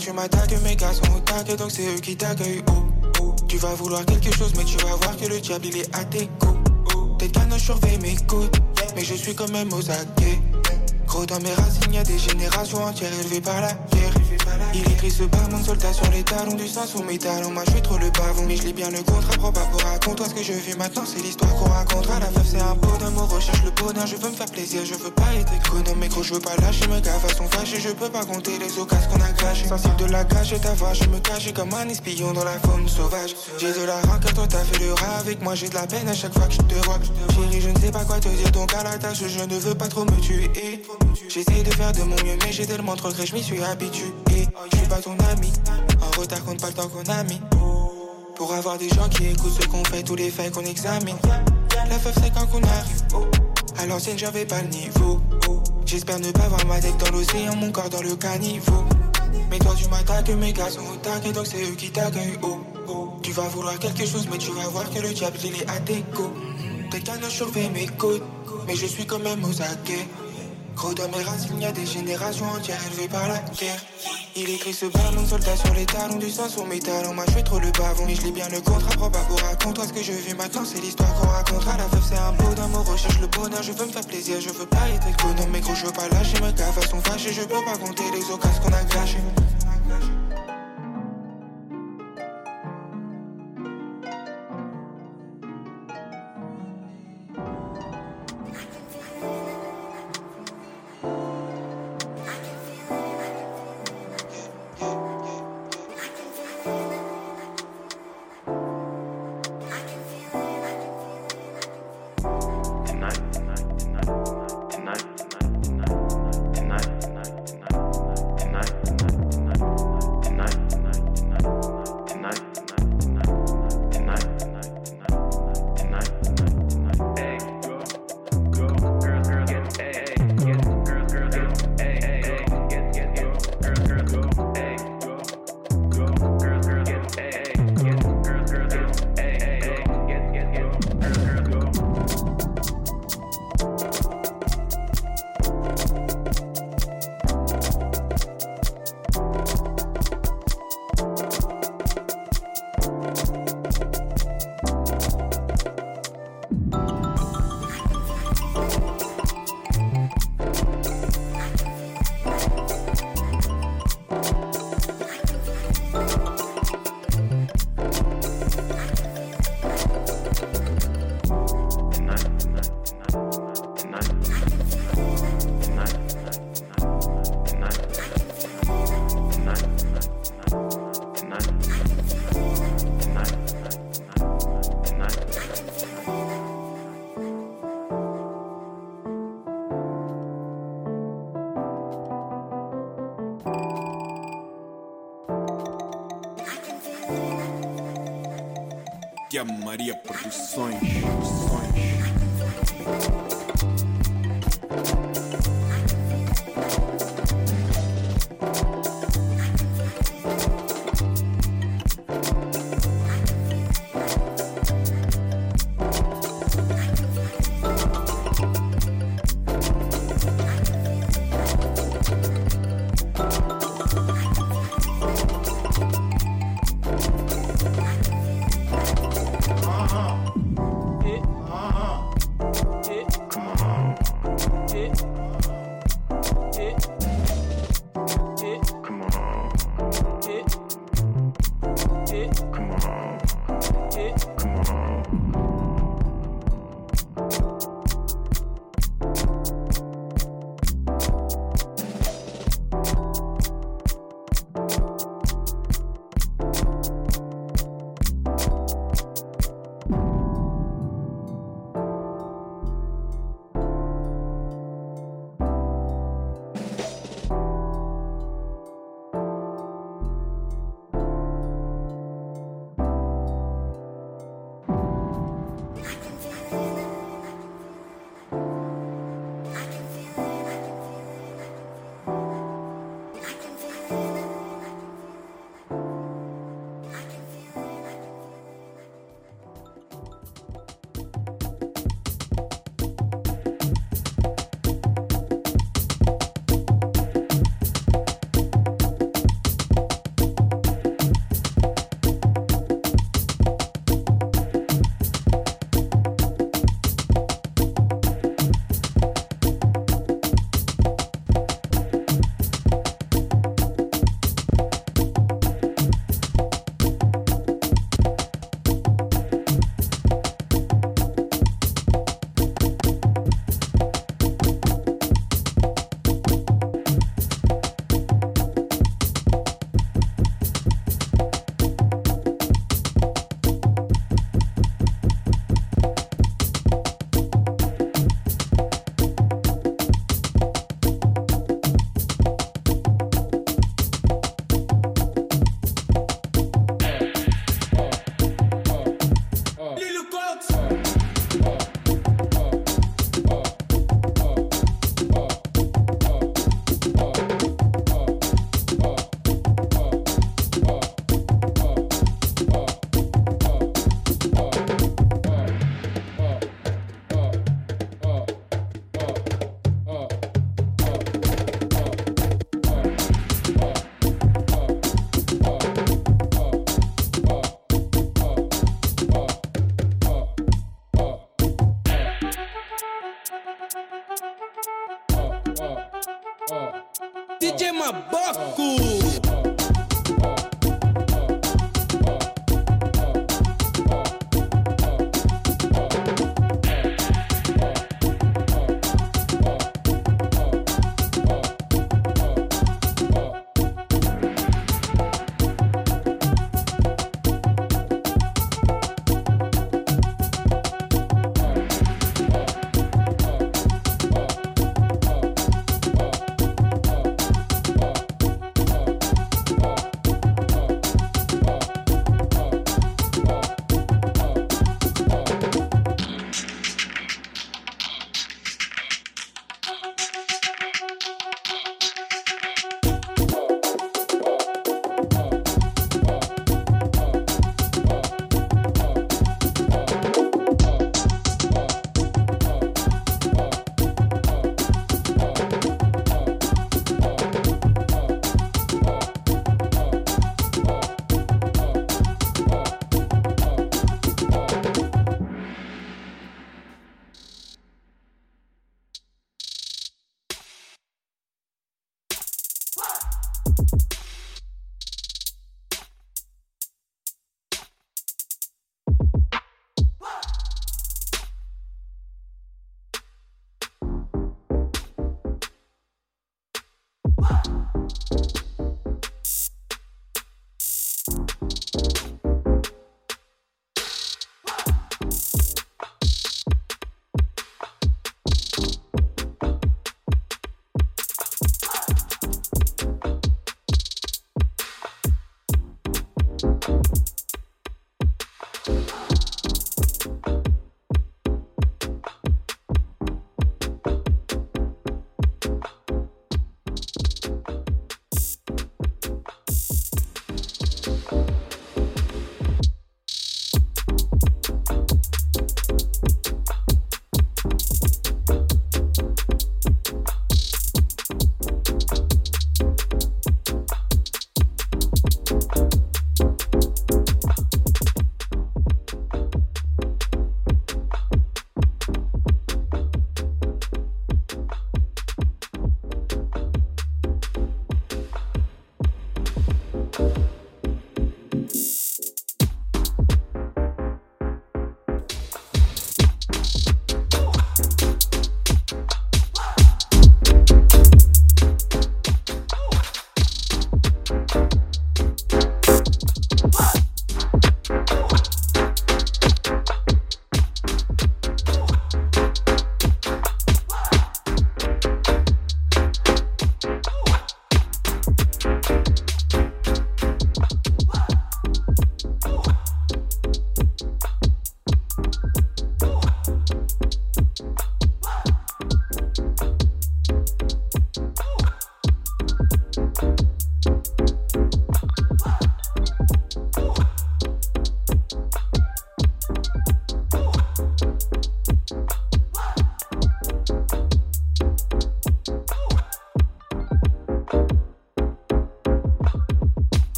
Tu 0.00 0.12
m'attaques, 0.12 0.62
mes 0.62 0.76
gars 0.76 0.92
sont 0.92 1.14
au 1.14 1.20
taquet, 1.20 1.56
donc 1.56 1.70
c'est 1.70 1.86
eux 1.86 2.00
qui 2.00 2.16
t'accueillent. 2.16 2.62
Oh, 2.68 3.20
oh. 3.20 3.34
Tu 3.46 3.58
vas 3.58 3.74
vouloir 3.74 4.04
quelque 4.06 4.34
chose, 4.34 4.52
mais 4.56 4.64
tu 4.64 4.78
vas 4.78 4.96
voir 4.96 5.16
que 5.16 5.26
le 5.26 5.38
diable 5.40 5.66
il 5.66 5.76
est 5.76 5.94
à 5.94 6.04
tes 6.04 6.26
coups. 6.38 6.58
Oh. 6.96 7.16
Tes 7.18 7.28
canons 7.28 7.58
surveillent 7.58 7.98
mes 7.98 8.16
mais 8.96 9.04
je 9.04 9.14
suis 9.14 9.34
quand 9.34 9.50
même 9.50 9.72
aux 9.72 9.90
aguets. 9.90 10.40
Gros 11.06 11.26
dans 11.26 11.40
mes 11.40 11.52
racines, 11.52 11.92
y 11.92 11.98
a 11.98 12.02
des 12.02 12.18
générations 12.18 12.82
entières 12.82 13.12
élevées 13.20 13.42
par 13.42 13.60
la 13.60 13.72
guerre. 13.72 13.99
Il 14.72 14.88
écrit 14.92 15.10
ce 15.10 15.24
bas, 15.24 15.48
mon 15.50 15.62
soldat 15.62 15.92
sur 15.92 16.08
les 16.10 16.22
talons 16.22 16.54
du 16.54 16.68
sang 16.68 16.86
sous 16.86 17.02
mes 17.02 17.18
talons. 17.18 17.50
Moi 17.50 17.64
je 17.66 17.72
suis 17.72 17.82
trop 17.82 17.98
le 17.98 18.10
pavon, 18.12 18.44
mais 18.46 18.56
je 18.56 18.62
lis 18.62 18.72
bien 18.72 18.90
le 18.90 19.02
contrat. 19.02 19.36
Pour 19.38 19.80
raconte-toi 19.82 20.26
ce 20.28 20.34
que 20.34 20.42
je 20.42 20.52
vis 20.52 20.76
maintenant, 20.76 21.02
c'est 21.04 21.20
l'histoire 21.22 21.52
qu'on 21.56 21.68
racontera. 21.68 22.20
La 22.20 22.26
veuve 22.26 22.46
c'est 22.46 22.60
un 22.60 22.74
beau 22.74 22.96
d'amour, 22.98 23.28
recherche 23.28 23.62
le 23.64 23.70
bonheur. 23.70 24.06
Je 24.06 24.16
veux 24.16 24.30
me 24.30 24.34
faire 24.34 24.46
plaisir, 24.46 24.82
je 24.84 24.94
veux 24.94 25.10
pas 25.10 25.34
être 25.38 25.52
économe. 25.52 25.98
Mais 25.98 26.08
gros, 26.08 26.22
je 26.22 26.34
veux 26.34 26.40
pas 26.40 26.56
lâcher 26.56 26.86
mes 26.86 27.00
gars, 27.00 27.18
façon 27.18 27.48
fâchée. 27.48 27.80
Je 27.80 27.88
peux 27.88 28.10
pas 28.10 28.24
compter 28.24 28.58
les 28.58 28.78
occasions 28.78 29.10
qu'on 29.10 29.20
a 29.20 29.32
crachées. 29.32 29.66
Sensible 29.66 29.96
de 29.96 30.06
la 30.06 30.24
cache 30.24 30.54
ta 30.60 30.74
voix, 30.74 30.92
je 30.92 31.04
me 31.04 31.18
cache 31.18 31.52
comme 31.52 31.74
un 31.74 31.88
espion 31.88 32.32
dans 32.32 32.44
la 32.44 32.58
faune 32.60 32.88
sauvage. 32.88 33.34
J'ai 33.58 33.72
de 33.72 33.84
la 33.84 34.00
rancœur, 34.02 34.34
toi 34.34 34.46
t'as 34.48 34.64
fait 34.64 34.84
le 34.84 34.92
rat 34.92 35.18
avec 35.18 35.42
moi. 35.42 35.54
J'ai 35.54 35.68
de 35.68 35.74
la 35.74 35.86
peine 35.86 36.08
à 36.08 36.14
chaque 36.14 36.34
fois 36.34 36.46
que 36.46 36.54
je 36.54 36.62
te 36.62 36.74
vois. 36.86 36.98
Chérie, 37.34 37.60
je 37.60 37.70
ne 37.70 37.78
sais 37.78 37.90
pas 37.90 38.04
quoi 38.04 38.20
te 38.20 38.28
dire, 38.28 38.50
donc 38.52 38.72
à 38.74 38.84
la 38.84 38.98
tâche, 38.98 39.22
je 39.26 39.44
ne 39.44 39.58
veux 39.58 39.74
pas 39.74 39.88
trop 39.88 40.04
me 40.04 40.20
tuer. 40.20 40.50
J'essaie 41.28 41.62
de 41.62 41.70
faire 41.70 41.92
de 41.92 42.02
mon 42.02 42.16
mieux, 42.16 42.36
mais 42.44 42.52
j'ai 42.52 42.66
tellement 42.66 42.94
trop 42.94 43.10
que 43.10 43.26
je 43.26 43.34
m'y 43.34 43.42
suis 43.42 43.62
habitué. 43.62 44.12
Je 44.70 44.76
suis 44.76 44.86
pas 44.88 45.00
ton 45.00 45.16
ami, 45.32 45.52
en 46.00 46.20
retard 46.20 46.44
compte 46.44 46.60
pas 46.60 46.68
le 46.68 46.74
temps 46.74 46.88
qu'on 46.88 47.10
a 47.10 47.22
mis. 47.24 47.40
Pour 48.36 48.52
avoir 48.54 48.78
des 48.78 48.88
gens 48.88 49.08
qui 49.08 49.26
écoutent 49.26 49.60
ce 49.60 49.66
qu'on 49.68 49.84
fait, 49.84 50.02
tous 50.02 50.16
les 50.16 50.30
faits 50.30 50.52
qu'on 50.52 50.64
examine. 50.64 51.16
La 51.88 51.98
feuve 51.98 52.14
c'est 52.22 52.32
quand 52.32 52.46
qu'on 52.46 52.62
arrive. 52.62 53.28
À 53.78 53.86
l'ancienne, 53.86 54.18
j'avais 54.18 54.44
pas 54.44 54.62
le 54.62 54.68
niveau. 54.68 55.20
J'espère 55.86 56.20
ne 56.20 56.30
pas 56.30 56.48
voir 56.48 56.64
ma 56.66 56.80
tête 56.80 56.96
dans 56.98 57.10
l'océan, 57.10 57.56
mon 57.56 57.72
corps 57.72 57.90
dans 57.90 58.02
le 58.02 58.14
caniveau. 58.16 58.84
Mais 59.50 59.58
toi, 59.58 59.74
tu 59.76 59.88
m'attaques, 59.88 60.28
mes 60.30 60.52
gars 60.52 60.70
sont 60.70 60.80
au 60.80 61.32
donc 61.32 61.46
c'est 61.46 61.62
eux 61.62 61.74
qui 61.76 61.90
t'accueillent. 61.90 62.38
Oh, 62.42 62.60
oh. 62.88 63.08
Tu 63.22 63.32
vas 63.32 63.48
vouloir 63.48 63.78
quelque 63.78 64.06
chose, 64.06 64.28
mais 64.30 64.38
tu 64.38 64.52
vas 64.52 64.68
voir 64.68 64.88
que 64.90 65.00
le 65.00 65.12
diable 65.12 65.38
il 65.44 65.54
est 65.54 65.68
à 65.70 65.80
tes 65.80 66.02
coups. 66.14 66.30
Tes 66.90 67.00
canons 67.00 67.28
surveillent 67.28 67.70
mes 67.70 67.86
côtes, 67.86 68.22
mais 68.66 68.76
je 68.76 68.86
suis 68.86 69.06
quand 69.06 69.18
même 69.18 69.44
aux 69.44 69.62
aguets. 69.62 70.08
Dans 70.80 71.08
mes 71.16 71.22
racines, 71.22 71.60
y 71.60 71.66
a 71.66 71.72
des 71.72 71.84
générations 71.84 72.46
entières 72.46 72.80
élevées 72.86 73.06
par 73.06 73.28
la 73.28 73.38
guerre. 73.60 73.78
Il 74.34 74.48
écrit 74.48 74.72
ce 74.72 74.86
ballon, 74.86 75.26
soldat 75.26 75.54
sur 75.54 75.74
les 75.74 75.84
talons, 75.84 76.16
du 76.16 76.30
sang 76.30 76.48
sur 76.48 76.64
mes 76.66 76.80
talons. 76.80 77.12
Moi 77.12 77.24
je 77.28 77.32
suis 77.32 77.44
trop 77.44 77.58
le 77.58 77.70
bavon, 77.70 78.06
mais 78.06 78.14
je 78.14 78.22
lis 78.22 78.32
bien 78.32 78.48
le 78.48 78.60
contrat. 78.62 78.90
Pour 78.96 79.40
raconte-toi 79.40 79.86
ce 79.86 79.92
que 79.92 80.02
je 80.02 80.12
vis 80.12 80.34
maintenant, 80.34 80.64
c'est 80.64 80.80
l'histoire 80.80 81.14
qu'on 81.14 81.28
racontera. 81.28 81.76
La 81.76 81.86
veuve 81.86 82.02
c'est 82.02 82.18
un 82.18 82.32
beau 82.32 82.54
d'amour, 82.54 82.84
recherche 82.86 83.20
le 83.20 83.26
bonheur. 83.26 83.62
Je 83.62 83.72
veux 83.72 83.86
me 83.86 83.92
faire 83.92 84.06
plaisir, 84.06 84.40
je 84.40 84.48
veux 84.48 84.66
pas 84.66 84.88
être 84.88 85.06
économe. 85.06 85.50
Mais 85.52 85.60
gros, 85.60 85.74
je 85.74 85.84
veux 85.84 85.92
pas 85.92 86.08
lâcher 86.08 86.40
mes 86.40 86.52
gars, 86.54 86.72
façon 86.72 87.00
fâchée. 87.02 87.32
Je 87.34 87.42
peux 87.42 87.62
pas 87.62 87.76
compter 87.76 88.04
les 88.12 88.24
occasions 88.32 88.62
qu'on 88.62 88.72
a 88.72 88.82
gâchées. 88.82 90.19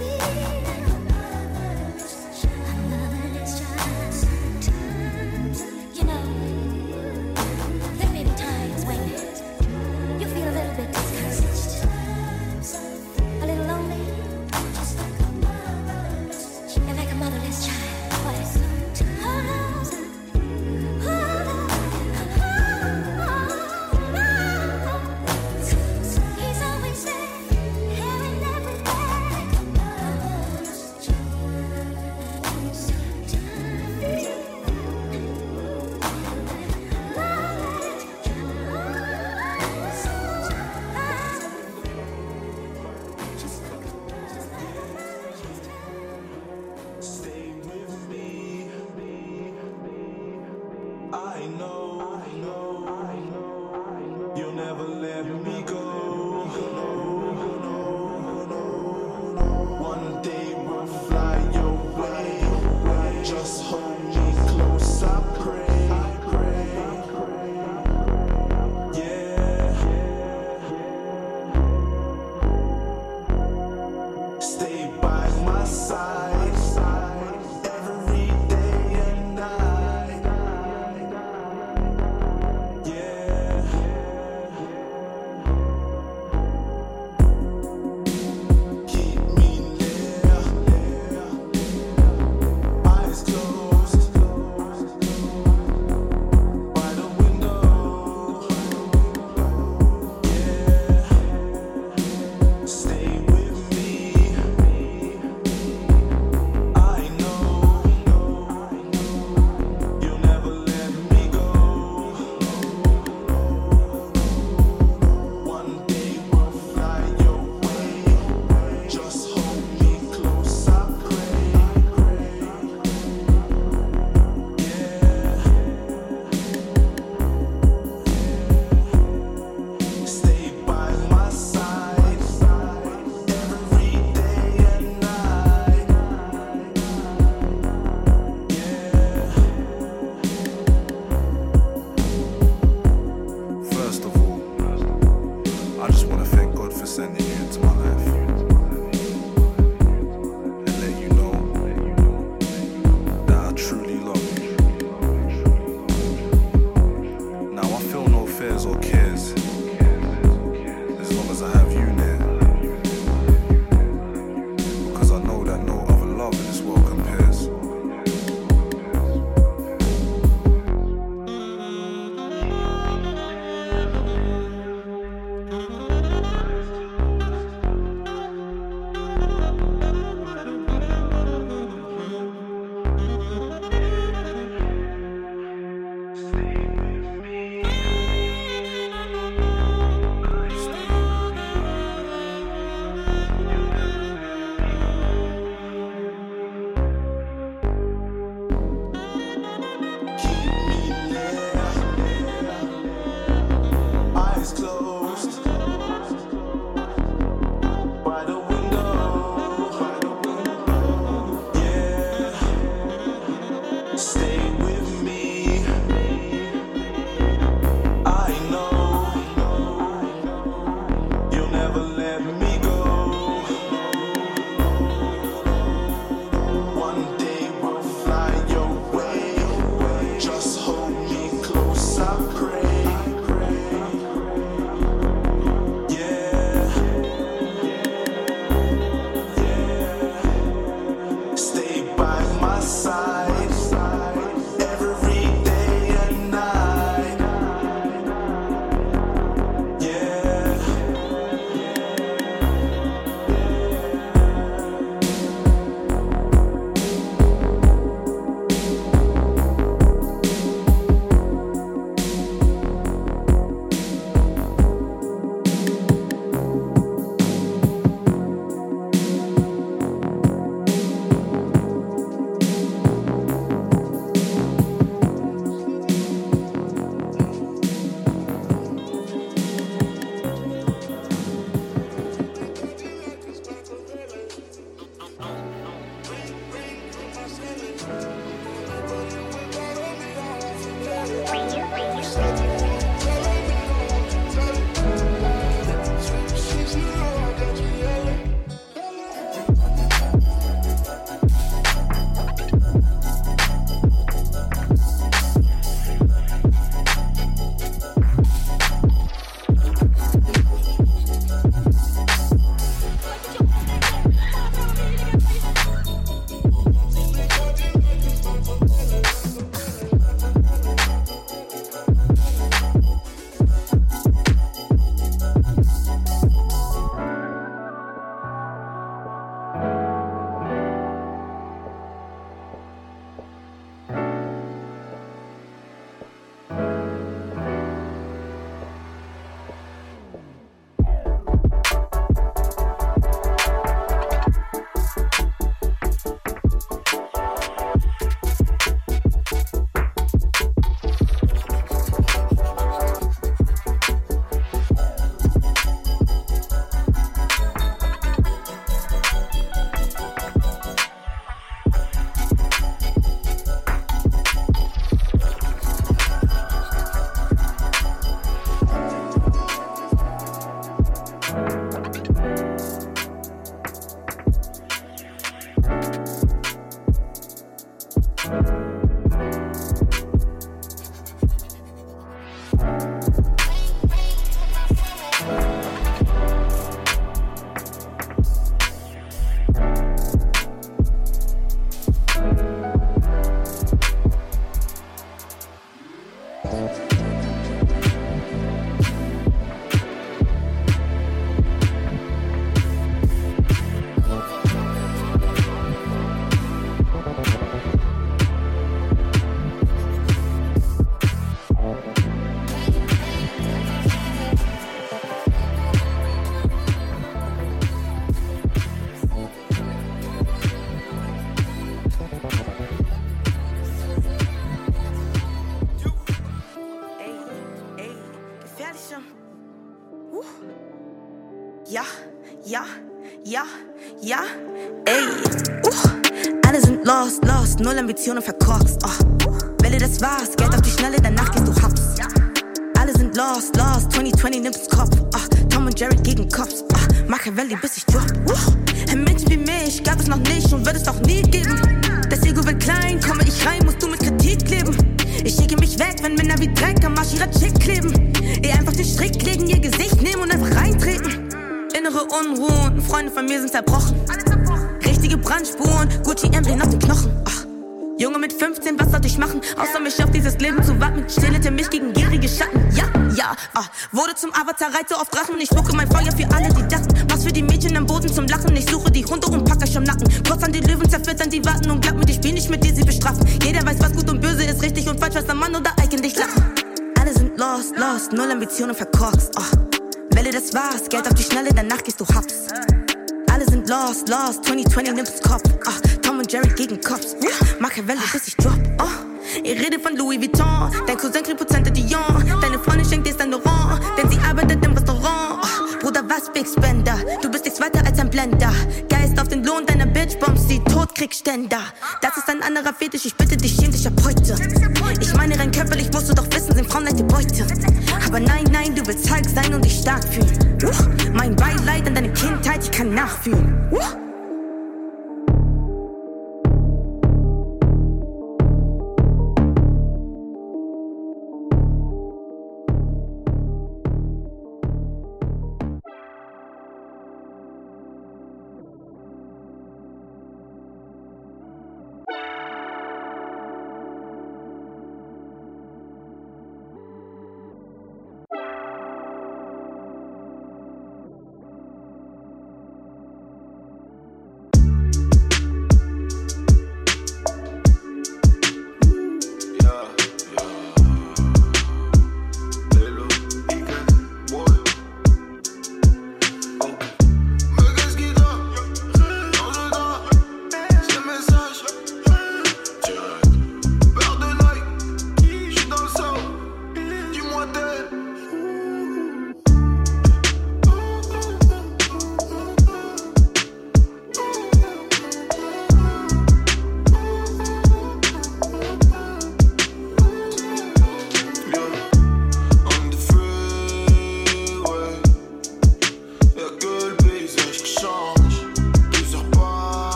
see. 0.00 0.49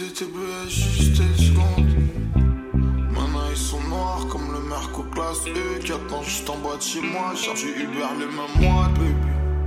ils 0.00 0.06
étaient 0.06 0.24
bleus 0.24 0.68
juste 0.68 1.18
une 1.18 1.36
seconde. 1.36 1.86
Maintenant 3.12 3.48
ils 3.50 3.56
sont 3.56 3.82
noirs 3.88 4.26
comme 4.30 4.52
le 4.52 4.60
Merco 4.68 5.02
classe 5.12 5.46
E 5.46 5.78
qui 5.80 5.92
attend 5.92 6.22
juste 6.22 6.48
en 6.48 6.56
bas 6.58 6.78
chez 6.80 7.00
moi. 7.00 7.34
Chargé 7.34 7.68
Uber 7.68 8.08
les 8.18 8.26
mêmes 8.26 8.70
mois, 8.70 8.88
baby. 8.94 9.14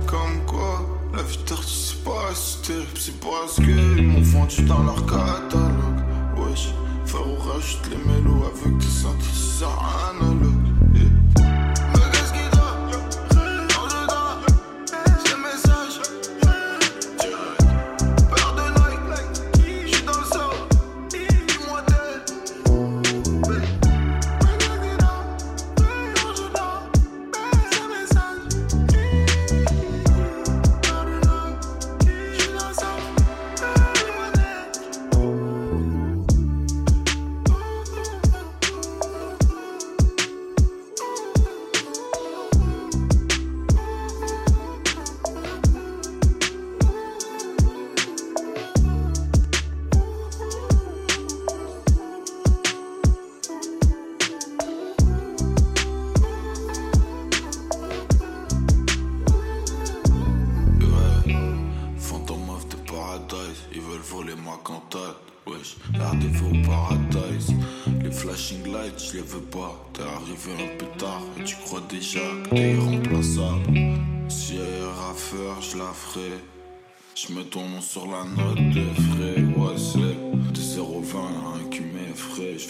Comme 0.06 0.44
quoi, 0.46 0.86
la 1.14 1.22
vie 1.22 1.38
t'artiste 1.44 1.94
c'est 1.94 2.04
pas 2.04 2.34
si 2.34 2.62
terrible, 2.62 2.88
c'est 2.96 3.20
parce 3.20 3.56
que 3.56 3.98
ils 3.98 4.06
m'ont 4.06 4.22
vendu 4.22 4.62
dans 4.62 4.82
leur 4.82 5.06
catalogue. 5.06 6.02
Wesh, 6.36 6.66
ouais, 6.66 7.06
frérot, 7.06 7.36
rajoute 7.36 7.90
les 7.90 7.96
mélos 7.96 8.44
avec 8.44 8.78
des 8.78 8.86
synthétiseurs 8.86 10.10
analogues. 10.10 10.53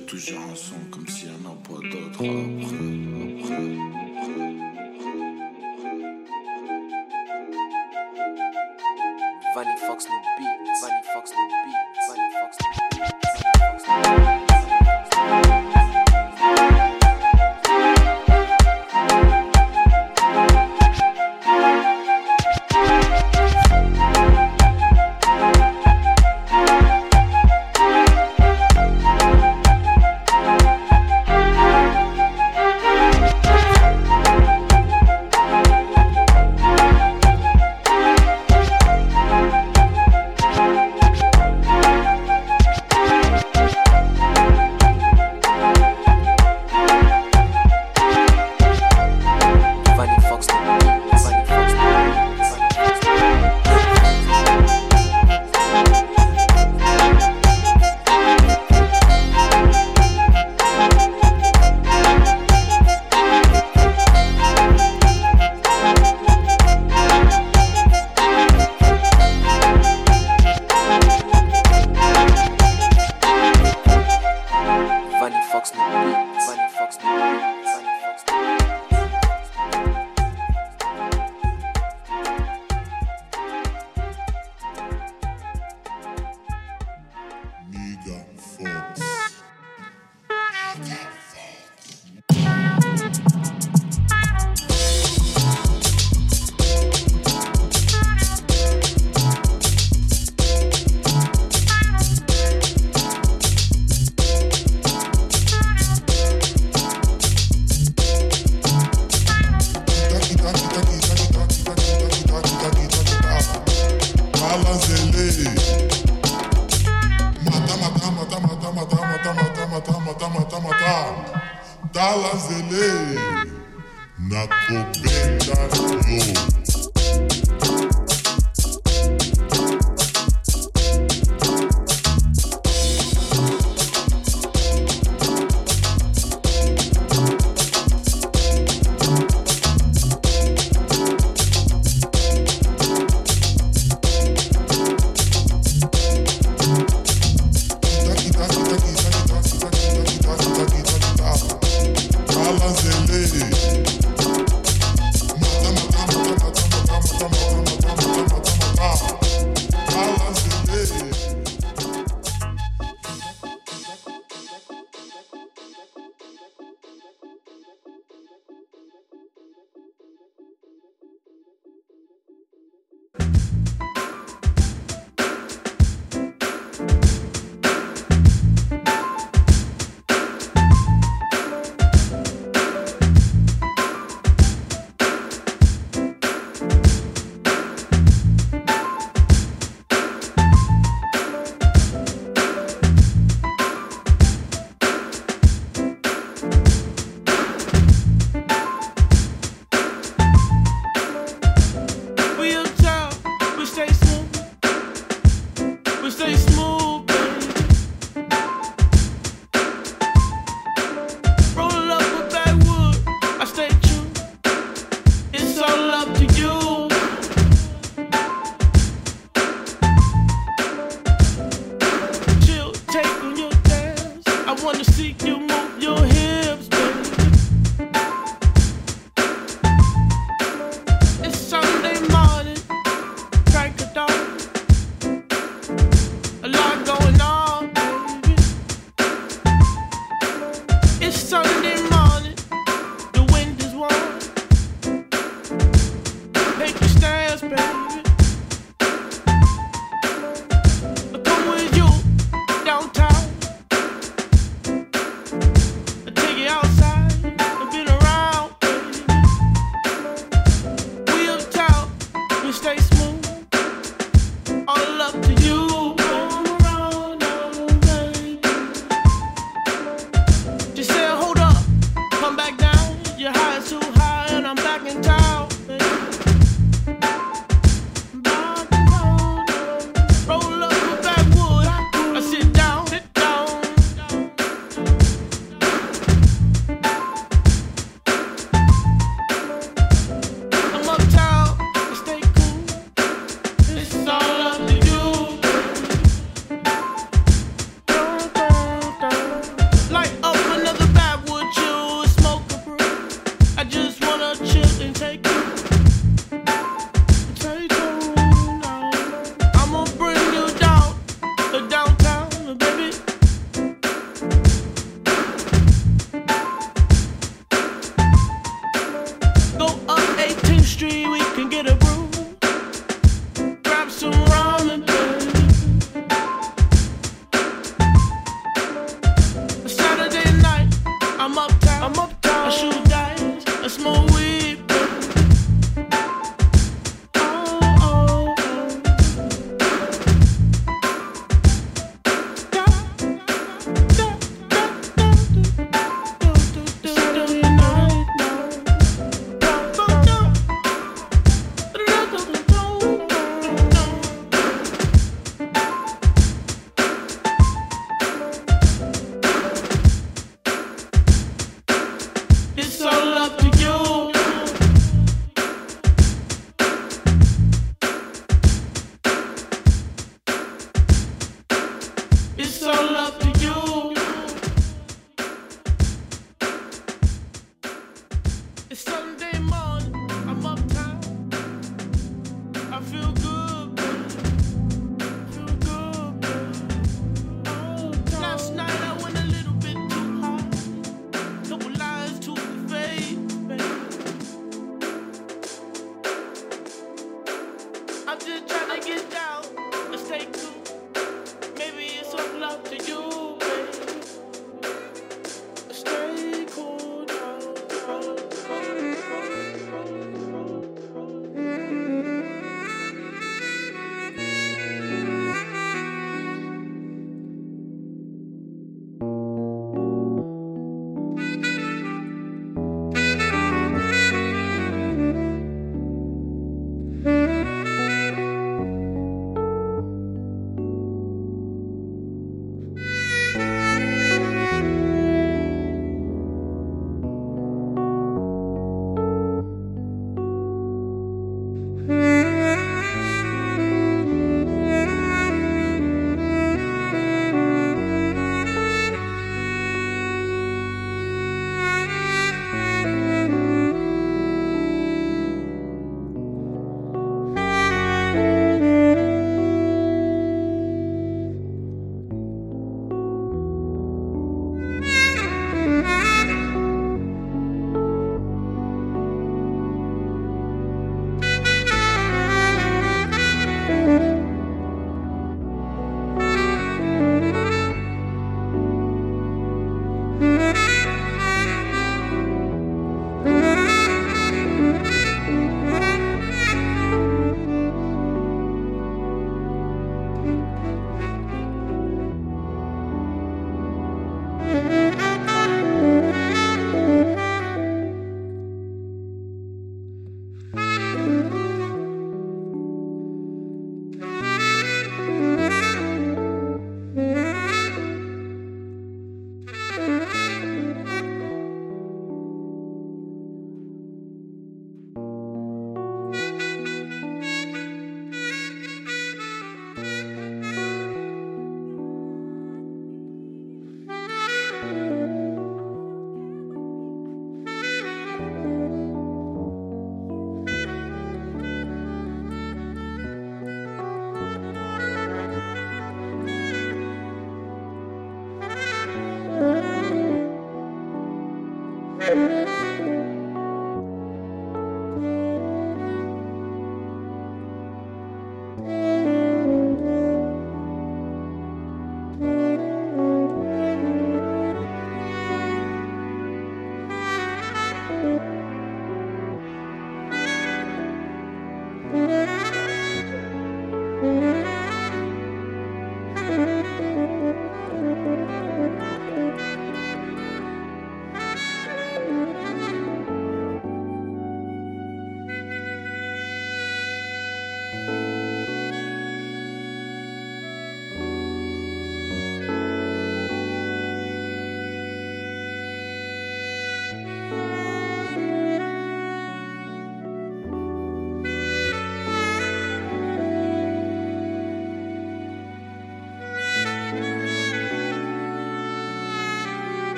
toujours 0.00 0.40
un 0.40 0.54
son 0.54 0.76
comme 0.90 1.06
s'il 1.08 1.28
n'y 1.30 1.46
en 1.46 1.50
a 1.50 1.56
pas 1.62 1.80
d'autre 1.88 2.20
après, 2.20 2.28
après. 3.40 3.86
Fox, 9.86 10.06
no 10.08 10.16
beat. 10.38 10.55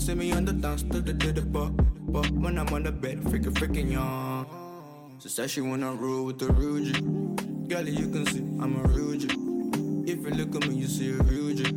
can 0.00 0.06
see 0.06 0.14
me 0.14 0.32
on 0.32 0.46
the 0.46 0.52
dance 0.52 0.82
to 0.82 1.00
the 1.00 1.12
diddy. 1.12 1.42
But 1.42 2.30
when 2.30 2.58
I'm 2.58 2.68
on 2.68 2.84
the 2.84 2.92
bed, 2.92 3.20
freaking 3.20 3.52
freaking 3.52 3.92
young. 3.92 4.46
She 5.20 5.28
said 5.28 5.50
she 5.50 5.60
wanna 5.60 5.92
roll 5.92 6.24
with 6.24 6.38
the 6.38 6.46
Ruji. 6.46 7.68
Girl, 7.68 7.86
you 7.86 8.08
can 8.08 8.24
see 8.26 8.38
I'm 8.62 8.76
a 8.82 8.88
Ruji. 8.88 9.28
If 10.08 10.24
you 10.24 10.30
look 10.30 10.54
at 10.56 10.68
me, 10.70 10.76
you 10.76 10.86
see 10.86 11.10
a 11.10 11.18
Ruji. 11.18 11.68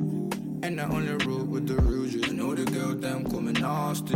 And 0.64 0.80
I 0.80 0.86
only 0.86 1.26
roll 1.26 1.44
with 1.44 1.68
the 1.68 1.74
Ruji. 1.74 2.30
I 2.30 2.32
know 2.32 2.56
the 2.56 2.64
girl 2.64 2.96
them 2.96 3.26
call 3.26 3.42
me 3.42 3.52
nasty. 3.52 4.16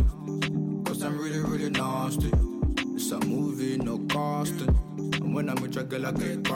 Cause 0.86 1.04
I'm 1.04 1.20
really, 1.20 1.40
really 1.40 1.70
nasty. 1.70 2.32
It's 2.96 3.12
a 3.12 3.20
movie, 3.20 3.78
no 3.78 4.00
costing. 4.08 4.70
And 5.22 5.36
when 5.36 5.50
I'm 5.50 5.62
with 5.62 5.76
your 5.76 5.84
girl, 5.84 6.06
I 6.06 6.12
get 6.14 6.47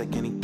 second 0.00 0.39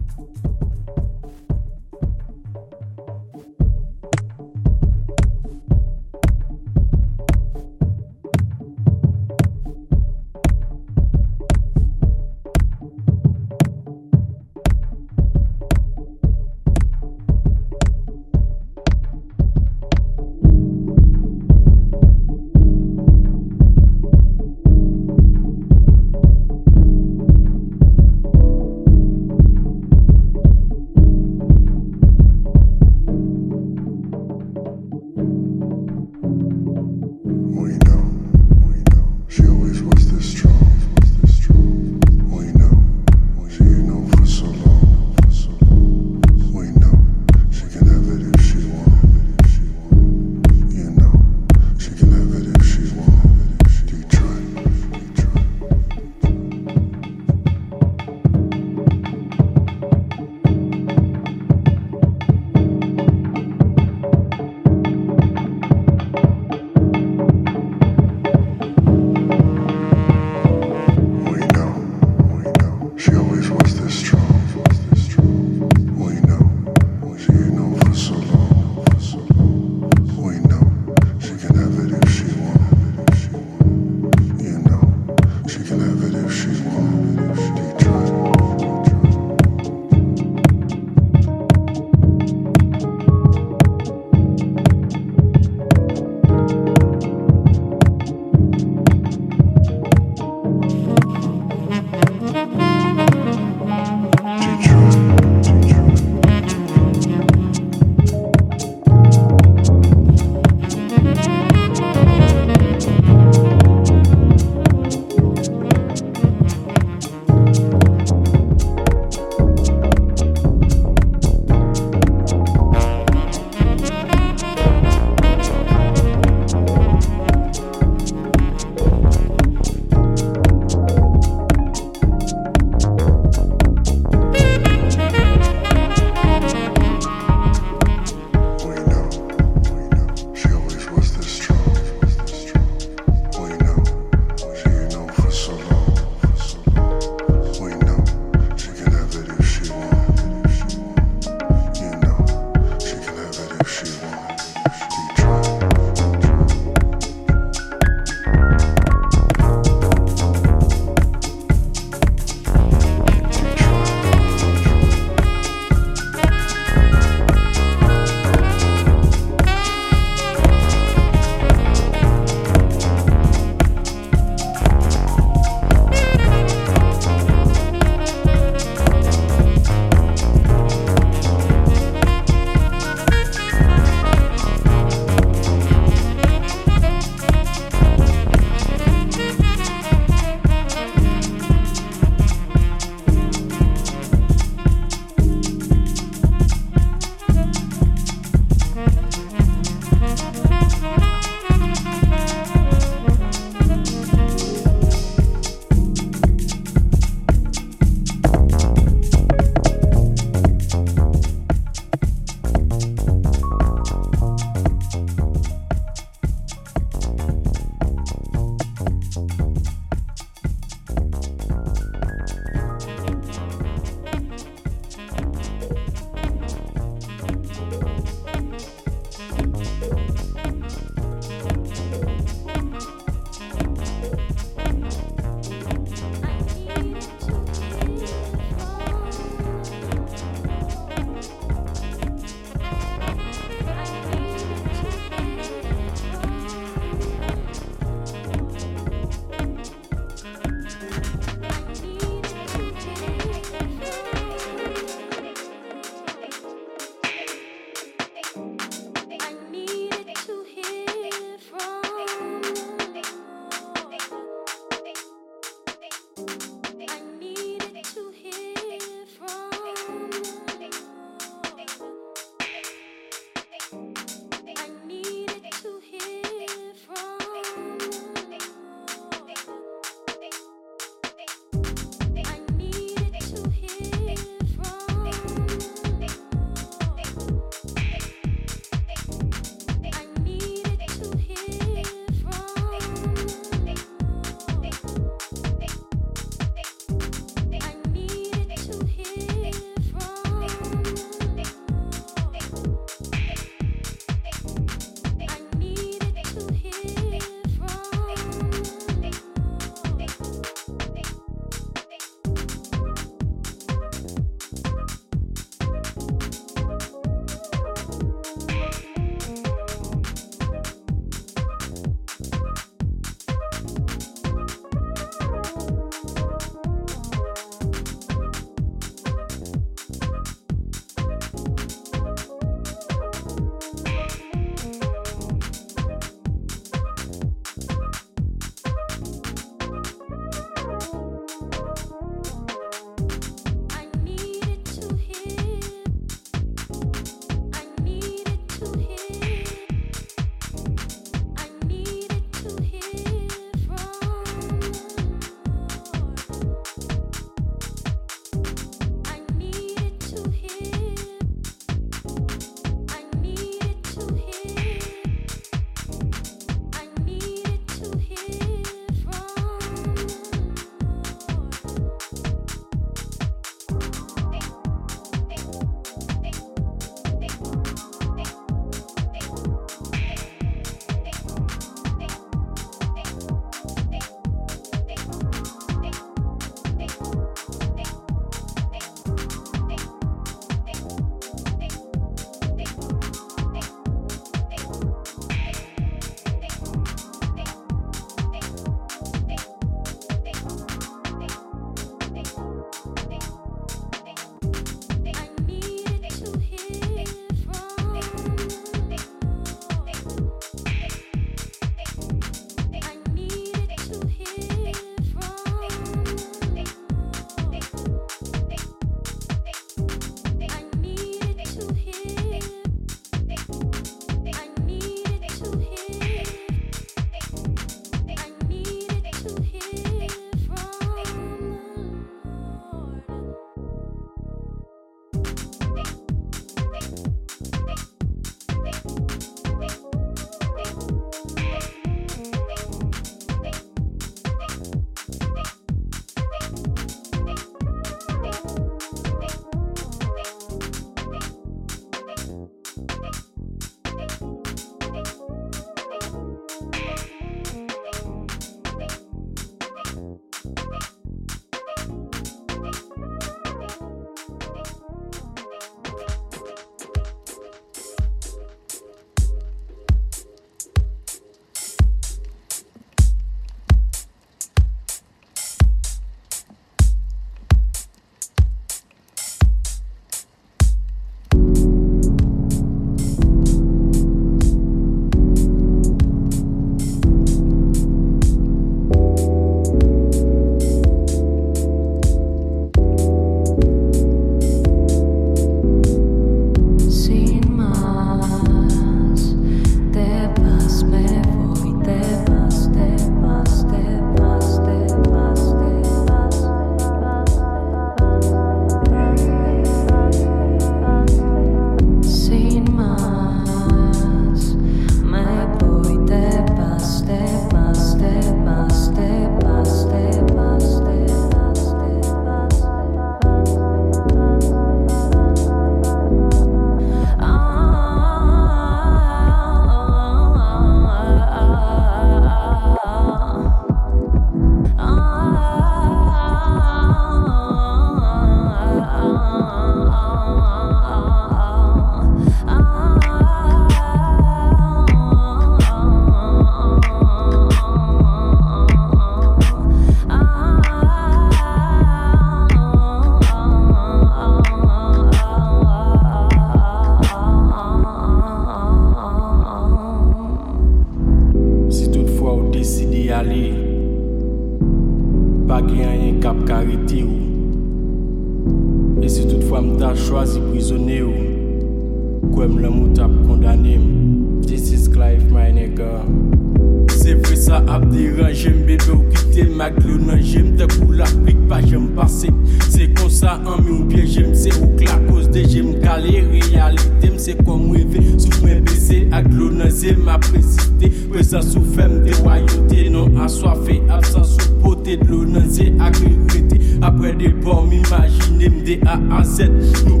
DAAZ. 598.76 599.50
Nous 599.86 600.00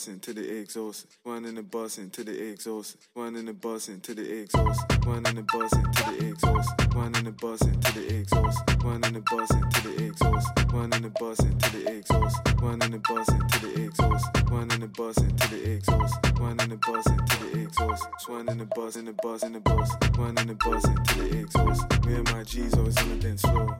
One 0.00 0.14
in 0.14 0.34
the 0.34 0.60
exhaust. 0.60 1.06
One 1.24 1.44
in 1.44 1.56
the 1.56 1.62
bus 1.62 1.98
into 1.98 2.24
the 2.24 2.32
exhaust. 2.32 2.96
One 3.12 3.36
in 3.36 3.44
the 3.44 3.52
bus 3.52 3.90
into 3.90 4.14
the 4.14 4.40
exhaust. 4.40 4.80
One 5.04 5.26
in 5.26 5.34
the 5.34 5.42
bus 5.42 5.72
into 5.74 6.02
the 6.04 6.28
exhaust. 6.28 6.94
One 6.94 7.14
in 7.16 7.24
the 7.24 7.32
bus 7.32 7.60
into 7.60 7.92
the 7.92 8.16
exhaust. 8.16 8.82
One 8.82 9.04
in 9.04 9.12
the 9.12 9.20
bus 9.20 9.50
into 9.50 9.82
the 9.82 10.06
exhaust. 10.06 10.72
One 10.72 10.92
in 10.94 11.02
the 11.02 11.10
bus 11.10 11.40
into 11.40 11.70
the 11.70 11.98
exhaust. 11.98 12.62
One 12.62 12.82
in 12.82 12.92
the 12.92 12.98
bus 12.98 13.28
into 13.28 13.60
the 13.60 13.82
exhaust. 13.82 14.50
One 14.50 14.70
in 14.72 14.80
the 14.80 14.88
bus 14.88 15.18
into 15.18 15.48
the 15.50 15.70
exhaust. 15.70 16.40
One 16.40 16.60
in 16.60 16.70
the 16.70 16.76
bus 16.76 17.06
into 17.06 17.36
the 17.36 17.60
exhaust. 17.60 18.28
One 18.28 18.48
in 18.48 18.58
the 18.58 18.64
bus 18.64 18.96
in 18.96 19.04
the 19.04 19.12
bus 19.12 19.42
in 19.42 19.52
the 19.52 19.60
bus. 19.60 19.90
One 20.16 20.38
in 20.38 20.46
the 20.46 20.54
bus 20.54 20.84
into 20.88 21.14
the 21.18 21.40
exhaust. 21.40 22.06
Me 22.06 22.14
and 22.14 22.32
my 22.32 22.42
G's 22.44 22.74
always 22.74 22.96
on 22.96 23.08
the 23.10 23.16
dance 23.16 23.42
floor. 23.42 23.76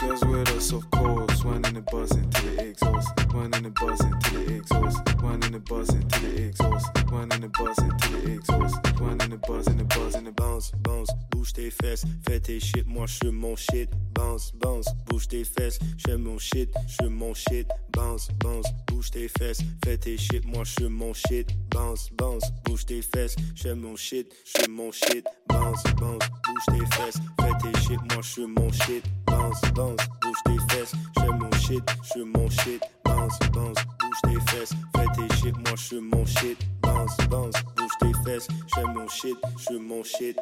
Girls 0.00 0.24
with 0.24 0.48
us, 0.50 0.72
of 0.72 0.90
course. 0.90 1.44
One 1.44 1.64
in 1.66 1.74
the 1.74 1.82
bus 1.92 2.10
into 2.12 2.42
the 2.46 2.68
exhaust. 2.68 3.34
One 3.34 3.54
in 3.54 3.62
the 3.62 3.70
bus 3.70 4.00
into 4.00 4.30
the 4.34 4.54
exhaust. 4.56 5.22
One 5.22 5.42
in 5.44 5.52
the 5.52 5.60
bus 5.60 5.88
into 5.90 6.20
the 6.20 6.42
exhaust. 6.48 7.12
One 7.12 7.32
in 7.32 7.40
the 7.42 7.48
bus 7.48 7.78
into 7.78 8.08
the 8.08 8.32
exhaust. 8.32 9.00
One 9.00 9.20
in 9.20 9.30
the 9.30 9.38
bus 9.38 9.66
in 9.66 9.78
the 9.78 9.84
bus 9.84 10.14
in 10.14 10.24
the 10.24 10.32
bounce, 10.60 10.70
bounce, 10.82 11.10
bouge 11.30 11.52
tes 11.52 11.70
fesses, 11.70 12.04
fais 12.26 12.40
tes 12.40 12.60
shit, 12.60 12.86
moi 12.86 13.06
je 13.06 13.30
mon 13.30 13.56
shit, 13.56 13.88
bounce, 14.12 14.52
bounce, 14.52 14.86
bouge 15.06 15.26
tes 15.26 15.44
fesses, 15.44 15.78
je 15.96 16.16
mon 16.16 16.38
shit, 16.38 16.70
je 16.86 17.06
mon 17.08 17.34
shit, 17.34 17.66
bounce, 17.92 18.28
bounce, 18.38 18.66
bouge 18.86 19.10
tes 19.10 19.28
fesses, 19.28 19.62
fais 19.82 19.96
tes 19.96 20.18
shit, 20.18 20.44
moi 20.44 20.64
je 20.64 20.86
mon 20.86 21.14
shit, 21.14 21.48
bounce, 21.70 22.10
bounce, 22.12 22.44
bouge 22.64 22.84
tes 22.84 23.02
fesses, 23.02 23.36
je 23.54 23.70
mon 23.70 23.96
shit, 23.96 24.34
je 24.44 24.68
mon 24.70 24.92
shit, 24.92 25.24
bounce, 25.48 25.82
bounce, 25.98 26.24
bouge 26.44 26.78
tes 26.78 26.96
fesses, 26.96 27.18
fais 27.40 27.52
tes 27.62 27.80
shit, 27.80 28.00
moi 28.12 28.22
je 28.22 28.42
mon 28.42 28.70
shit, 28.72 29.04
bounce, 29.26 29.60
bounce, 29.74 29.89
bouge 30.20 30.38
tes 30.44 30.74
fesses, 30.74 30.92
je 31.16 31.30
mon 31.30 31.50
shit, 31.52 31.82
je 32.14 32.22
mon 32.22 32.48
shit, 32.50 32.82
bounce, 33.04 33.38
bounce, 33.52 33.78
bouge 33.98 34.20
tes 34.24 34.50
fesses, 34.50 34.72
fais 34.96 35.06
tes 35.14 35.36
shit, 35.36 35.56
moi 35.56 35.76
je 35.76 35.96
mon 35.96 36.24
shit, 36.26 36.58
bounce, 36.82 37.16
bounce, 37.28 37.56
bouge 37.76 37.92
tes 38.00 38.12
fesses, 38.24 38.48
je 38.76 38.80
mon 38.80 39.08
shit, 39.08 39.36
je 39.58 39.76
mon 39.76 40.02
shit. 40.02 40.36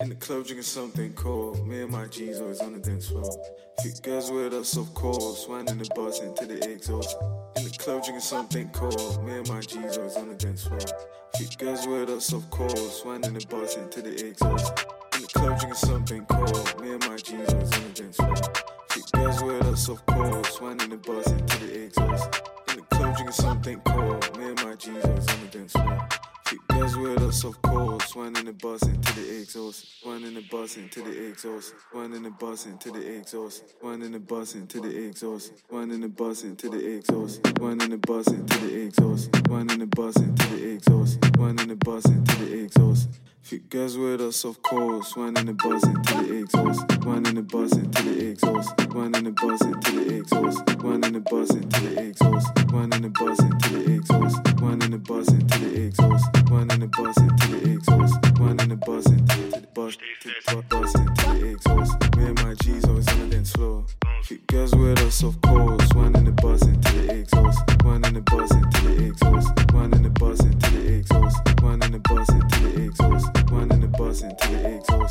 In 0.00 0.10
the 0.10 0.14
club 0.14 0.44
drinking 0.44 0.62
something 0.62 1.12
cold. 1.14 1.66
Me 1.66 1.82
and 1.82 1.90
my 1.90 2.06
G's 2.06 2.40
always 2.40 2.60
on 2.60 2.72
the 2.72 2.78
dance 2.78 3.08
floor. 3.08 3.24
Few 3.82 3.90
girls 4.00 4.30
with 4.30 4.54
us, 4.54 4.76
of 4.76 4.94
course. 4.94 5.48
One 5.48 5.66
in 5.66 5.78
the 5.78 5.90
bus 5.92 6.20
into 6.20 6.46
the 6.46 6.72
exhaust. 6.72 7.16
In 7.56 7.64
the 7.64 7.70
club 7.70 8.04
drinking 8.04 8.20
something 8.20 8.68
cold. 8.70 9.24
Me 9.24 9.38
and 9.38 9.48
my 9.48 9.60
G's 9.60 9.96
always 9.96 10.16
on 10.16 10.28
the 10.28 10.34
dance 10.36 10.68
floor. 10.68 10.78
Few 11.36 11.48
girls 11.58 11.84
with 11.88 12.10
us, 12.10 12.32
of 12.32 12.48
course. 12.50 13.04
One 13.04 13.24
in 13.24 13.34
the 13.34 13.44
bus 13.46 13.76
into 13.76 14.00
the 14.00 14.28
exhaust. 14.28 14.86
In 15.14 15.22
the 15.22 15.28
club 15.34 15.58
drinking 15.58 15.74
something 15.74 16.24
cold. 16.26 16.80
Me 16.80 16.92
and 16.92 17.08
my 17.08 17.16
G's 17.16 17.52
always 17.52 17.72
on 17.72 17.82
the 17.82 17.92
dance 17.94 18.16
floor. 18.16 18.36
Few 18.90 19.02
girls 19.14 19.42
with 19.42 19.66
us, 19.66 19.88
of 19.88 20.06
course. 20.06 20.60
One 20.60 20.80
in 20.80 20.90
the 20.90 20.96
bus 20.96 21.26
into 21.26 21.58
the 21.58 21.84
exhaust. 21.86 22.40
In 22.68 22.76
the 22.76 22.82
club 22.82 23.16
drinking 23.16 23.32
something 23.32 23.80
cold. 23.80 24.38
Me 24.38 24.44
and 24.46 24.64
my 24.64 24.76
G's 24.76 25.04
always 25.04 25.28
on 25.28 25.40
the 25.40 25.48
dance 25.50 25.72
floor. 25.72 26.08
Few 26.46 26.60
girls 26.70 26.96
with 26.96 27.22
us, 27.22 27.44
of 27.44 27.60
course. 27.62 28.14
One 28.14 28.36
in 28.36 28.46
the 28.46 28.52
exhaust. 29.58 30.04
One 30.04 30.24
in 30.24 30.34
the 30.34 30.42
bus 30.42 30.76
into 30.76 31.02
the 31.02 31.28
exhaust. 31.28 31.74
One 31.92 32.12
in 32.12 32.22
the 32.22 32.30
bus 32.30 32.66
into 32.66 32.90
the 32.92 33.16
exhaust. 33.16 33.74
One 33.80 34.02
in 34.02 34.12
the 34.12 34.18
bus 34.20 34.54
into 34.54 34.80
the 34.80 35.06
exhaust. 35.06 35.52
One 35.68 35.90
in 35.90 36.00
the 36.00 36.08
bus 36.08 36.44
into 36.44 36.68
the 36.68 36.96
exhaust. 36.96 37.58
One 37.58 37.80
in 37.80 37.90
the 37.90 37.96
bus 37.98 38.28
into 38.28 38.58
the 38.58 38.82
exhaust. 38.82 39.48
One 39.48 39.70
in 39.70 39.80
the 39.80 39.86
bus 39.86 40.16
into 40.16 40.46
the 40.48 40.74
exhaust. 40.74 41.36
One 41.36 41.58
in 41.58 41.68
the 41.68 41.76
bus 41.76 42.04
into 42.06 42.36
the 42.36 42.64
exhaust. 42.64 43.08
Few 43.42 43.60
girls 43.60 43.96
with 43.96 44.20
us, 44.20 44.44
of 44.44 44.62
course. 44.62 45.16
One 45.16 45.36
in 45.36 45.46
the 45.46 45.54
bus 45.54 45.82
into 45.84 46.14
the 46.14 46.38
exhaust. 46.42 47.04
One 47.04 47.26
in 47.26 47.34
the 47.34 47.42
bus 47.42 47.72
into 47.72 48.02
the 48.02 48.30
exhaust. 48.30 48.94
One 48.94 49.14
in 49.14 49.24
the 49.24 49.30
bus 49.30 49.60
into 49.62 49.90
the 49.92 50.18
exhaust. 50.18 50.82
One 50.82 51.04
in 51.04 51.12
the 51.14 51.20
bus 51.20 51.50
into 51.50 51.80
the 51.80 52.02
exhaust. 52.08 52.72
One 52.72 52.92
in 52.92 53.02
the 53.02 53.08
bus 53.08 53.40
into 53.40 53.70
the 53.70 53.92
exhaust. 53.96 54.60
One 54.60 54.82
in 54.82 54.90
the 54.90 54.98
bus 54.98 55.28
into 55.28 55.58
the 55.58 55.86
exhaust. 55.86 56.50
One 56.50 56.70
in 56.70 56.80
the 56.80 56.86
bus 56.88 57.16
into 57.18 57.46
the 57.48 57.72
exhaust. 57.72 58.38
One 58.38 58.60
in 58.60 58.68
the 58.68 58.76
bus 58.76 59.06
into 59.06 59.27
floor. 59.92 61.86
Me 62.16 62.24
and 62.26 62.42
my 62.42 62.54
G's 62.62 62.84
always 62.84 63.08
on 63.08 63.20
the 63.20 63.28
dance 63.30 63.52
floor. 63.52 63.84
Girls 64.46 64.74
with 64.74 64.98
us, 65.00 65.22
of 65.22 65.40
course. 65.40 65.92
One 65.94 66.14
in 66.16 66.24
the 66.24 66.32
buzz 66.32 66.62
until 66.62 67.06
the 67.06 67.14
exhaust. 67.20 67.82
One 67.84 68.04
in 68.04 68.14
the 68.14 68.20
buzz 68.20 68.50
until 68.50 68.96
the 68.96 69.06
exhaust. 69.06 69.72
One 69.72 69.92
in 69.94 70.02
the 70.02 70.10
buzz 70.10 70.40
until 70.40 70.82
the 70.82 70.94
exhaust. 70.94 71.62
One 71.62 71.82
in 71.82 71.92
the 71.92 71.98
buzz 71.98 72.28
until. 72.28 72.58
One 73.50 73.70
in 73.70 73.80
the 73.80 73.88
buzz. 73.88 75.07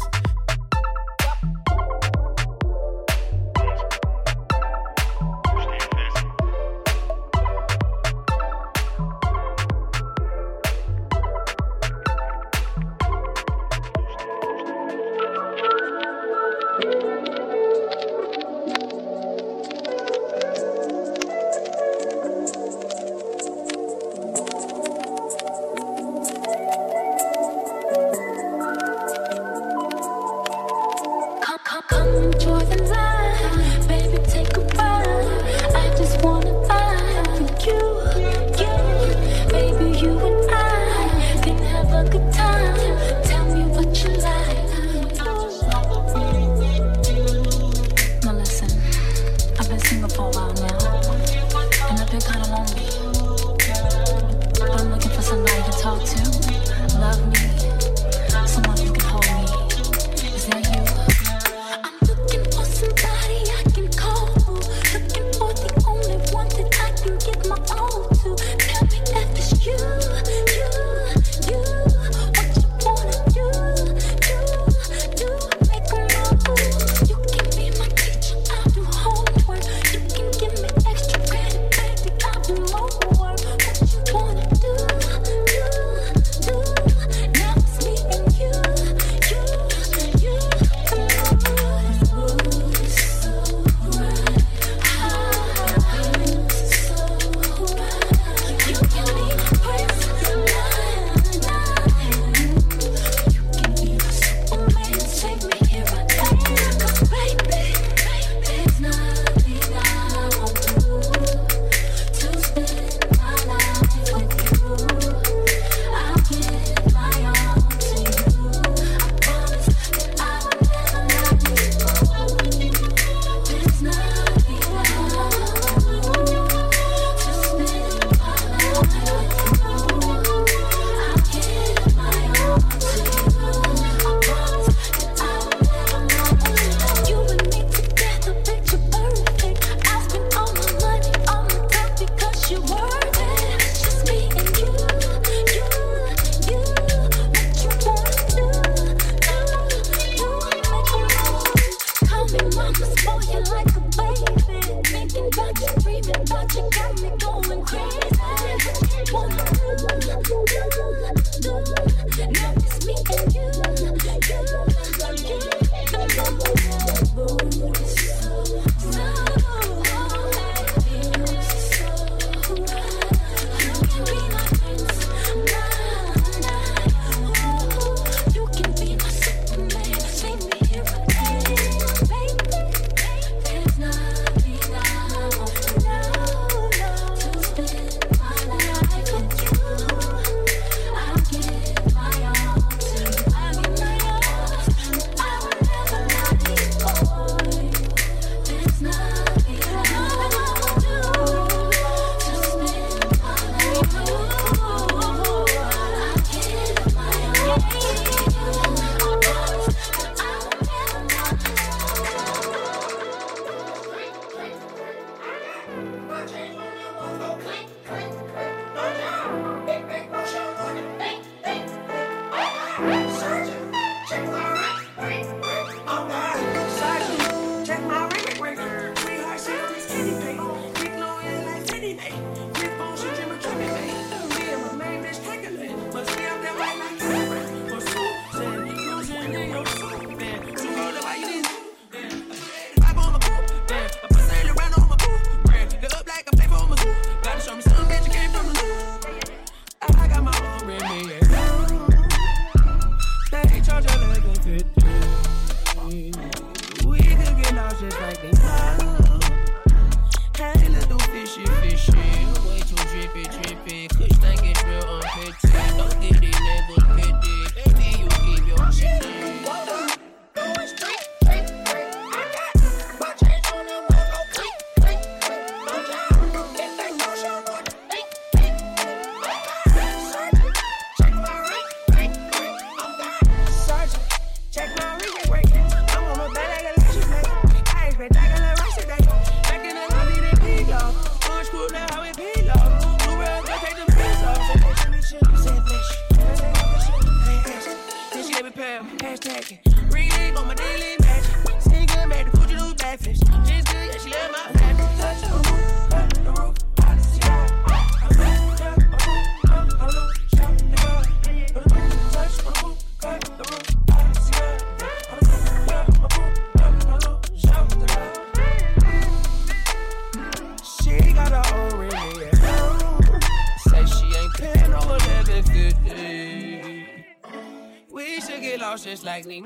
like 329.07 329.25
Nick 329.25 329.45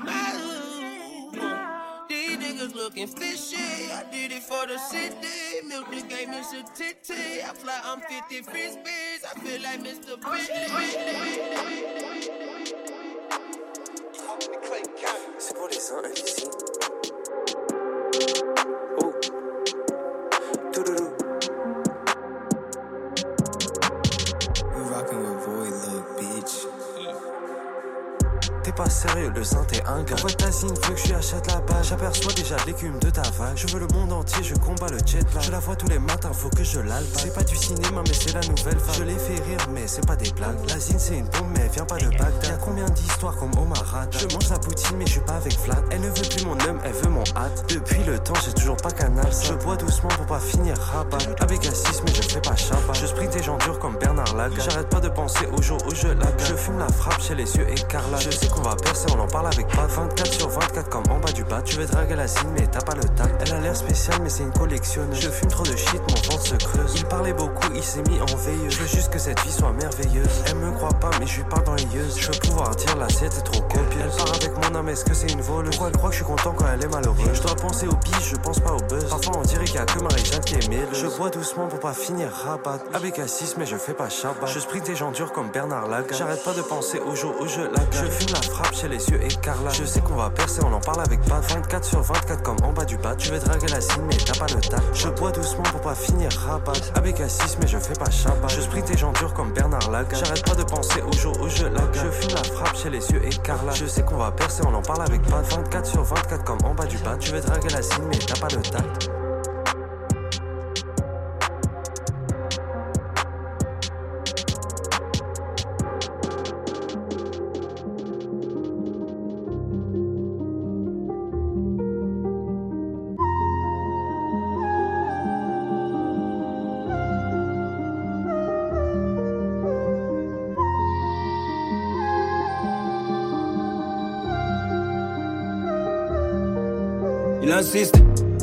These 2.08 2.36
niggas 2.36 2.74
looking 2.74 3.06
fishy. 3.06 3.92
I 3.92 4.02
did 4.10 4.32
it 4.32 4.42
for 4.42 4.66
the 4.66 4.76
city. 4.76 5.64
Milk 5.68 5.88
the 5.88 6.02
game 6.02 6.30
is 6.30 6.52
a 6.52 6.64
titty. 6.74 7.42
I 7.44 7.54
fly 7.54 7.80
on 7.86 8.00
50 8.00 8.42
frisbees. 8.42 9.24
I 9.24 9.38
feel 9.38 9.62
like 9.62 9.80
Mr. 9.84 10.18
Oh, 10.18 10.30
Bentley. 10.32 10.92
It's 15.36 15.52
what 15.52 15.72
it's 15.72 15.92
on, 15.92 16.71
pas 28.82 28.90
sérieux, 28.90 29.32
le 29.34 29.44
sein 29.44 29.64
t'es 29.68 29.82
un 29.84 30.02
gars. 30.02 30.16
Pourquoi 30.16 30.32
ta 30.32 30.50
signe 30.50 30.68
veut 30.68 30.94
que 30.94 31.00
je 31.00 31.06
lui 31.06 31.14
achète 31.14 31.46
la 31.46 31.60
page 31.60 31.88
J'aperçois 31.88 32.32
déjà 32.32 32.56
l'écume 32.66 32.98
de 32.98 33.10
ta 33.10 33.22
vague. 33.22 33.56
Je 33.56 33.66
veux 33.68 33.78
le 33.78 33.86
monde 33.94 34.12
entier, 34.12 34.42
je 34.42 34.54
combats 34.54 34.88
le 34.90 34.98
jet 35.06 35.22
lag. 35.34 35.42
Je 35.42 35.50
la 35.52 35.60
vois 35.60 35.76
tous 35.76 35.88
les 35.88 35.98
matins, 35.98 36.32
faut 36.32 36.48
que 36.48 36.64
je 36.64 36.80
l'alpe. 36.80 37.06
C'est 37.16 37.32
pas 37.32 37.44
du 37.44 37.54
cinéma, 37.54 38.02
mais 38.04 38.12
c'est 38.12 38.32
la 38.32 38.40
nouvelle 38.40 38.78
vague. 38.78 38.96
Je 38.98 39.04
les 39.04 39.18
fais 39.18 39.34
rire, 39.34 39.66
mais 39.72 39.86
c'est 39.86 40.04
pas 40.06 40.16
des 40.16 40.30
blagues. 40.32 40.58
La 40.68 40.78
zine 40.78 40.98
c'est 40.98 41.18
une 41.18 41.26
bombe, 41.26 41.52
mais 41.56 41.68
vient 41.68 41.84
pas 41.84 41.96
de 41.98 42.06
Bagdad. 42.06 42.44
Y'a 42.44 42.56
combien 42.56 42.86
d'histoires 42.86 43.36
comme 43.36 43.52
Omar 43.56 43.84
Je 44.10 44.34
mange 44.34 44.48
la 44.50 44.58
poutine, 44.58 44.96
mais 44.96 45.06
je 45.06 45.12
suis 45.12 45.20
pas 45.20 45.34
avec 45.34 45.56
Vlad. 45.60 45.84
Elle 45.90 46.00
ne 46.00 46.08
veut 46.08 46.28
plus 46.28 46.44
mon 46.44 46.58
homme, 46.68 46.80
elle 46.84 46.92
veut 46.92 47.10
mon 47.10 47.24
hâte. 47.36 47.64
Depuis 47.68 48.02
le 48.02 48.18
temps, 48.18 48.34
j'ai 48.44 48.52
toujours 48.52 48.76
pas 48.76 48.90
canal. 48.90 49.30
Je 49.30 49.54
bois 49.54 49.76
doucement 49.76 50.08
pour 50.08 50.26
pas 50.26 50.40
finir 50.40 50.76
rabat. 50.76 51.18
Avec 51.40 51.64
Assis, 51.66 52.00
mais 52.04 52.14
je 52.14 52.22
fais 52.22 52.40
pas 52.40 52.56
chabat. 52.56 52.94
Je 52.94 53.06
sprint 53.06 53.32
des 53.32 53.42
gens 53.44 53.58
durs 53.58 53.78
comme 53.78 53.96
Bernard 53.96 54.34
Laga. 54.34 54.56
J'arrête 54.58 54.88
pas 54.88 55.00
de 55.00 55.08
penser 55.08 55.46
au 55.56 55.62
jour 55.62 55.78
où 55.86 55.94
je 55.94 56.08
la 56.08 56.26
Je 56.38 56.56
fume 56.56 56.78
la 56.78 56.88
frappe 56.88 57.20
chez 57.20 57.36
les 57.36 57.56
yeux 57.56 57.68
écarlats. 57.70 58.18
Je 58.18 58.30
sais 58.30 58.48
qu'on 58.48 58.62
va 58.62 58.71
on 59.14 59.20
en 59.20 59.26
parle 59.26 59.46
avec 59.46 59.66
pas 59.68 59.86
24 59.86 60.32
sur 60.32 60.48
24 60.48 60.88
comme 60.88 61.04
en 61.10 61.18
bas 61.18 61.32
du 61.32 61.44
bas. 61.44 61.62
Tu 61.62 61.76
veux 61.76 61.86
draguer 61.86 62.16
la 62.16 62.28
signe, 62.28 62.48
mais 62.58 62.66
t'as 62.66 62.80
pas 62.80 62.94
le 62.94 63.02
tact. 63.02 63.42
Elle 63.42 63.54
a 63.54 63.60
l'air 63.60 63.76
spéciale, 63.76 64.18
mais 64.22 64.28
c'est 64.28 64.42
une 64.42 64.52
collectionneuse. 64.52 65.20
Je 65.20 65.30
fume 65.30 65.48
trop 65.48 65.64
de 65.64 65.76
shit, 65.76 66.00
mon 66.00 66.30
ventre 66.30 66.46
se 66.46 66.54
creuse. 66.54 66.94
Il 66.96 67.04
parlait 67.06 67.32
beaucoup, 67.32 67.68
il 67.74 67.82
s'est 67.82 68.02
mis 68.08 68.20
en 68.20 68.36
veilleuse. 68.36 68.72
Je 68.72 68.78
veux 68.78 68.86
juste 68.86 69.12
que 69.12 69.18
cette 69.18 69.40
vie 69.40 69.52
soit 69.52 69.72
merveilleuse. 69.72 70.42
Elle 70.46 70.56
me 70.56 70.72
croit 70.72 70.94
pas, 71.00 71.10
mais 71.20 71.26
je 71.26 71.38
lui 71.38 71.44
parle 71.44 71.64
dans 71.64 71.74
les 71.74 71.84
yeux. 71.84 72.06
Je 72.16 72.26
veux 72.26 72.38
pouvoir 72.38 72.74
dire 72.76 72.96
l'assiette 72.96 73.36
est 73.36 73.42
trop 73.42 73.62
copieuse. 73.62 74.02
Elle 74.02 74.16
part 74.16 74.34
avec 74.34 74.52
mon 74.56 74.78
âme, 74.78 74.88
est-ce 74.88 75.04
que 75.04 75.14
c'est 75.14 75.32
une 75.32 75.40
voleuse? 75.40 75.70
Pourquoi 75.70 75.88
elle 75.88 75.96
croit 75.96 76.10
que 76.10 76.16
je 76.16 76.22
suis 76.22 76.30
content 76.30 76.54
quand 76.56 76.66
elle 76.72 76.84
est 76.84 76.88
malheureuse? 76.88 77.30
Je 77.34 77.42
dois 77.42 77.56
penser 77.56 77.86
au 77.86 77.96
biche, 77.96 78.30
je 78.30 78.36
pense 78.36 78.60
pas 78.60 78.72
au 78.72 78.80
buzz. 78.88 79.08
Parfois 79.08 79.38
on 79.38 79.42
dirait 79.42 79.64
qu'il 79.64 79.76
y 79.76 79.78
a 79.78 79.86
que 79.86 80.00
Marie-Jeanne 80.00 80.44
qui 80.44 80.54
est 80.54 80.68
mille. 80.68 80.88
Je 80.92 81.06
bois 81.06 81.30
doucement 81.30 81.66
pour 81.66 81.80
pas 81.80 81.92
finir 81.92 82.30
rabat. 82.30 82.78
Avec 82.94 83.18
Assis, 83.18 83.54
mais 83.58 83.66
je 83.66 83.76
fais 83.76 83.94
pas 83.94 84.08
chabat. 84.08 84.46
Je 84.46 84.58
sprint 84.58 84.86
des 84.86 84.96
gens 84.96 85.10
durs 85.10 85.32
comme 85.32 85.50
Bernard 85.50 85.88
Laga. 85.88 86.16
J'arrête 86.16 86.44
pas 86.44 86.54
de 86.54 86.62
penser 86.62 87.00
au 87.00 87.14
jour 87.14 87.34
où 87.40 87.46
je 87.46 87.60
la 87.60 87.82
Je 87.90 88.10
fume 88.10 88.32
la 88.32 88.40
chez 88.72 88.88
les 88.88 89.08
yeux. 89.08 89.20
Je 89.72 89.84
sais 89.84 90.00
qu'on 90.00 90.14
va 90.14 90.30
percer, 90.30 90.60
on 90.64 90.72
en 90.72 90.80
parle 90.80 91.00
avec 91.00 91.20
pas 91.22 91.40
24 91.40 91.84
sur 91.84 92.00
24 92.00 92.42
comme 92.42 92.56
en 92.62 92.72
bas 92.72 92.84
du 92.84 92.96
bas. 92.96 93.14
Tu 93.16 93.30
veux 93.30 93.38
draguer 93.38 93.68
la 93.68 93.80
signe, 93.80 94.02
mais 94.06 94.16
t'as 94.16 94.38
pas 94.38 94.52
le 94.54 94.60
tact. 94.60 94.82
Je 94.94 95.08
bois 95.08 95.32
doucement 95.32 95.62
pour 95.64 95.80
pas 95.80 95.94
finir 95.94 96.30
rabat. 96.46 96.72
Avec 96.94 97.20
Assis, 97.20 97.56
mais 97.60 97.66
je 97.66 97.78
fais 97.78 97.94
pas 97.94 98.10
chabat. 98.10 98.48
Je 98.48 98.60
sprint 98.60 98.86
des 98.86 98.98
gens 98.98 99.12
durs 99.12 99.32
comme 99.34 99.52
Bernard 99.52 99.90
Laga. 99.90 100.16
J'arrête 100.16 100.44
pas 100.44 100.54
de 100.54 100.64
penser 100.64 101.02
au 101.02 101.12
jour 101.12 101.34
où 101.40 101.48
je 101.48 101.64
la 101.64 101.80
Je 101.92 102.10
fume 102.10 102.34
la 102.34 102.44
frappe 102.44 102.76
chez 102.76 102.90
les 102.90 103.10
yeux 103.10 103.24
écarlats. 103.24 103.74
Je 103.74 103.86
sais 103.86 104.02
qu'on 104.02 104.16
va 104.16 104.30
percer, 104.30 104.62
on 104.66 104.74
en 104.74 104.82
parle 104.82 105.02
avec 105.02 105.22
pas 105.22 105.42
24 105.42 105.86
sur 105.86 106.02
24 106.02 106.44
comme 106.44 106.58
en 106.64 106.74
bas 106.74 106.86
du 106.86 106.98
bas. 106.98 107.16
Tu 107.18 107.32
veux 107.32 107.40
draguer 107.40 107.70
la 107.70 107.82
signe, 107.82 108.04
mais 108.08 108.18
t'as 108.18 108.40
pas 108.40 108.48
le 108.48 108.62
tact. 108.62 109.11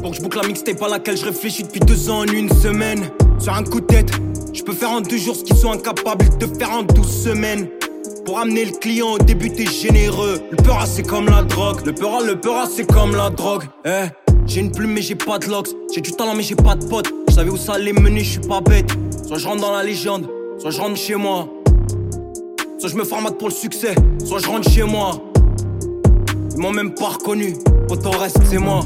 Pour 0.02 0.12
que 0.12 0.18
je 0.18 0.22
boucle 0.22 0.40
la 0.42 0.48
mixtape 0.48 0.82
à 0.82 0.88
laquelle 0.88 1.18
je 1.18 1.26
réfléchis 1.26 1.64
depuis 1.64 1.82
deux 1.82 2.10
ans 2.10 2.20
en 2.20 2.26
une 2.26 2.50
semaine. 2.50 3.10
Sur 3.38 3.54
un 3.54 3.64
coup 3.64 3.82
de 3.82 3.86
tête, 3.86 4.10
je 4.54 4.64
peux 4.64 4.72
faire 4.72 4.92
en 4.92 5.02
deux 5.02 5.18
jours 5.18 5.36
ce 5.36 5.44
qu'ils 5.44 5.58
sont 5.58 5.74
incapables 5.74 6.38
de 6.38 6.46
faire 6.46 6.72
en 6.72 6.84
douze 6.84 7.24
semaines. 7.26 7.68
Pour 8.26 8.40
amener 8.40 8.64
le 8.64 8.72
client 8.72 9.16
au 9.16 9.18
début, 9.18 9.52
t'es 9.52 9.66
généreux. 9.66 10.40
Le 10.50 10.56
peur, 10.56 10.88
c'est 10.88 11.04
comme 11.04 11.26
la 11.26 11.42
drogue. 11.42 11.86
Le 11.86 11.94
peur, 11.94 12.22
le 12.22 12.40
peur, 12.40 12.68
c'est 12.74 12.86
comme 12.86 13.14
la 13.14 13.30
drogue. 13.30 13.64
Eh, 13.86 14.06
j'ai 14.46 14.62
une 14.62 14.72
plume, 14.72 14.94
mais 14.94 15.02
j'ai 15.02 15.16
pas 15.16 15.38
de 15.38 15.48
locks. 15.48 15.70
J'ai 15.94 16.00
du 16.00 16.14
talent, 16.14 16.34
mais 16.34 16.44
j'ai 16.44 16.56
pas 16.56 16.76
de 16.76 16.86
potes. 16.86 17.12
Je 17.28 17.34
savais 17.34 17.50
où 17.50 17.58
ça 17.58 17.74
allait 17.74 17.92
mener, 17.92 18.24
je 18.24 18.40
suis 18.40 18.48
pas 18.48 18.62
bête. 18.62 18.90
Soit 19.28 19.38
je 19.38 19.48
rentre 19.48 19.62
dans 19.62 19.74
la 19.74 19.84
légende, 19.84 20.30
soit 20.60 20.72
je 20.72 20.80
rentre 20.80 20.96
chez 20.96 21.16
moi. 21.16 21.50
Soit 22.78 22.90
je 22.90 22.96
me 22.96 23.04
formate 23.04 23.38
pour 23.38 23.50
le 23.50 23.54
succès, 23.54 23.96
soit 24.24 24.40
je 24.40 24.48
rentre 24.48 24.70
chez 24.70 24.84
moi. 24.84 25.22
Ils 26.56 26.62
m'ont 26.62 26.72
même 26.72 26.94
pas 26.94 27.10
reconnu, 27.10 27.56
autant 27.92 28.12
reste, 28.12 28.40
c'est 28.44 28.58
moi. 28.58 28.82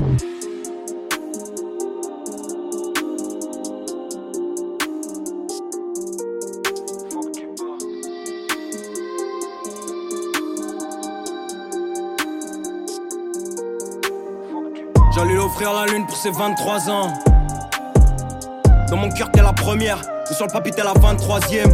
J'allais 15.16 15.34
lui 15.34 15.40
offrir 15.40 15.74
la 15.74 15.86
lune 15.86 16.06
pour 16.08 16.18
ses 16.18 16.32
23 16.32 16.90
ans. 16.90 17.14
Dans 18.90 18.98
mon 18.98 19.10
cœur, 19.10 19.32
t'es 19.32 19.42
la 19.42 19.54
première, 19.54 20.02
mais 20.30 20.36
sur 20.36 20.46
le 20.46 20.52
papier, 20.52 20.72
t'es 20.72 20.84
la 20.84 20.94
23ème. 20.94 21.74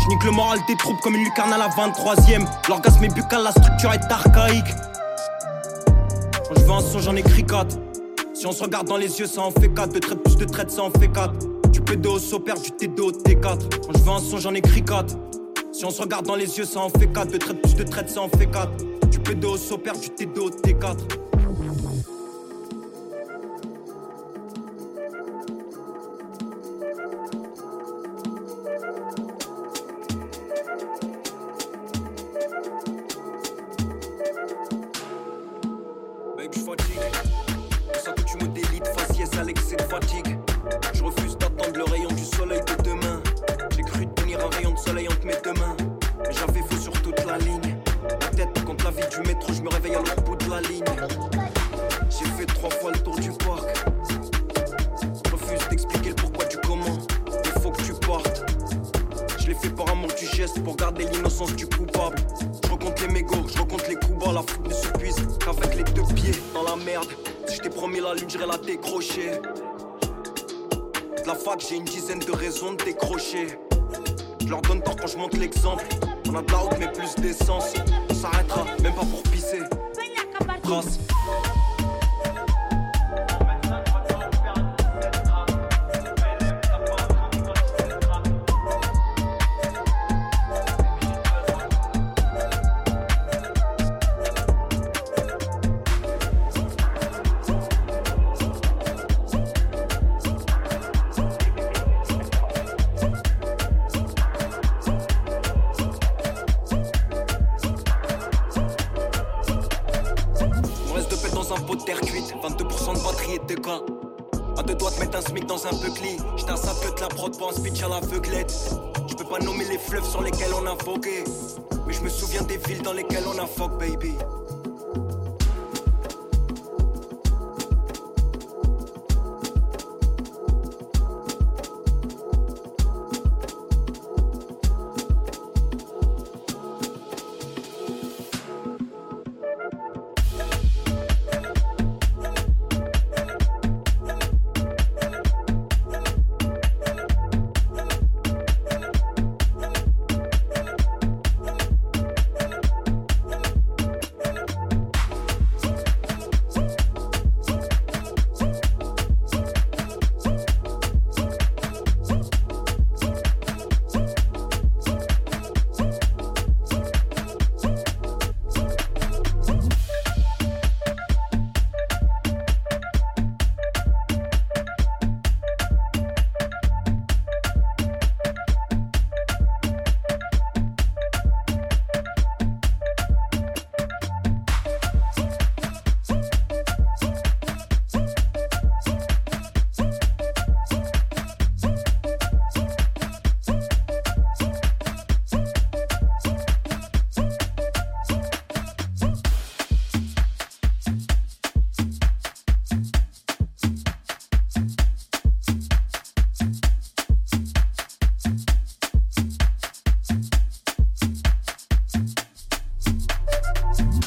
Je 0.00 0.08
nique 0.08 0.24
le 0.24 0.30
moral 0.30 0.58
des 0.68 0.76
troupes 0.76 1.00
comme 1.00 1.14
une 1.14 1.24
lucarne 1.24 1.52
à 1.52 1.58
la 1.58 1.68
23ème. 1.68 2.46
L'orgasme 2.68 3.04
est 3.04 3.14
buccal, 3.14 3.42
la 3.42 3.50
structure 3.50 3.92
est 3.92 4.10
archaïque. 4.10 4.74
Veux 6.66 6.72
un 6.72 6.80
son, 6.80 6.98
j'en 6.98 7.14
écris 7.14 7.44
4. 7.44 7.78
Si 8.34 8.44
on 8.44 8.50
se 8.50 8.64
regarde 8.64 8.88
dans 8.88 8.96
les 8.96 9.20
yeux, 9.20 9.26
ça 9.26 9.40
en 9.40 9.52
fait 9.52 9.72
4. 9.72 9.92
De 9.92 10.00
traite 10.00 10.20
plus 10.24 10.36
de 10.36 10.44
traite, 10.44 10.68
ça 10.68 10.82
en 10.82 10.90
fait 10.90 11.06
4. 11.06 11.32
Du 11.70 11.80
P2 11.80 12.08
au 12.08 12.18
Sopère, 12.18 12.56
du 12.60 12.70
T2 12.70 13.00
au 13.02 13.12
T4. 13.12 13.40
Quand 13.40 13.92
je 13.96 14.02
veux 14.02 14.10
un 14.10 14.18
son, 14.18 14.38
j'en 14.38 14.52
écris 14.52 14.84
4. 14.84 15.16
Si 15.70 15.84
on 15.84 15.90
se 15.90 16.02
regarde 16.02 16.26
dans 16.26 16.34
les 16.34 16.58
yeux, 16.58 16.64
ça 16.64 16.80
en 16.80 16.88
fait 16.88 17.06
4. 17.06 17.30
De 17.30 17.36
traite 17.38 17.62
plus 17.62 17.76
de 17.76 17.84
traite, 17.84 18.10
ça 18.10 18.20
en 18.20 18.28
fait 18.28 18.46
4. 18.46 18.68
Du 19.10 19.18
P2 19.20 19.46
au 19.46 19.56
Sopère, 19.56 19.94
du 19.96 20.08
T2 20.08 20.38
au 20.40 20.50
T4. 20.50 20.96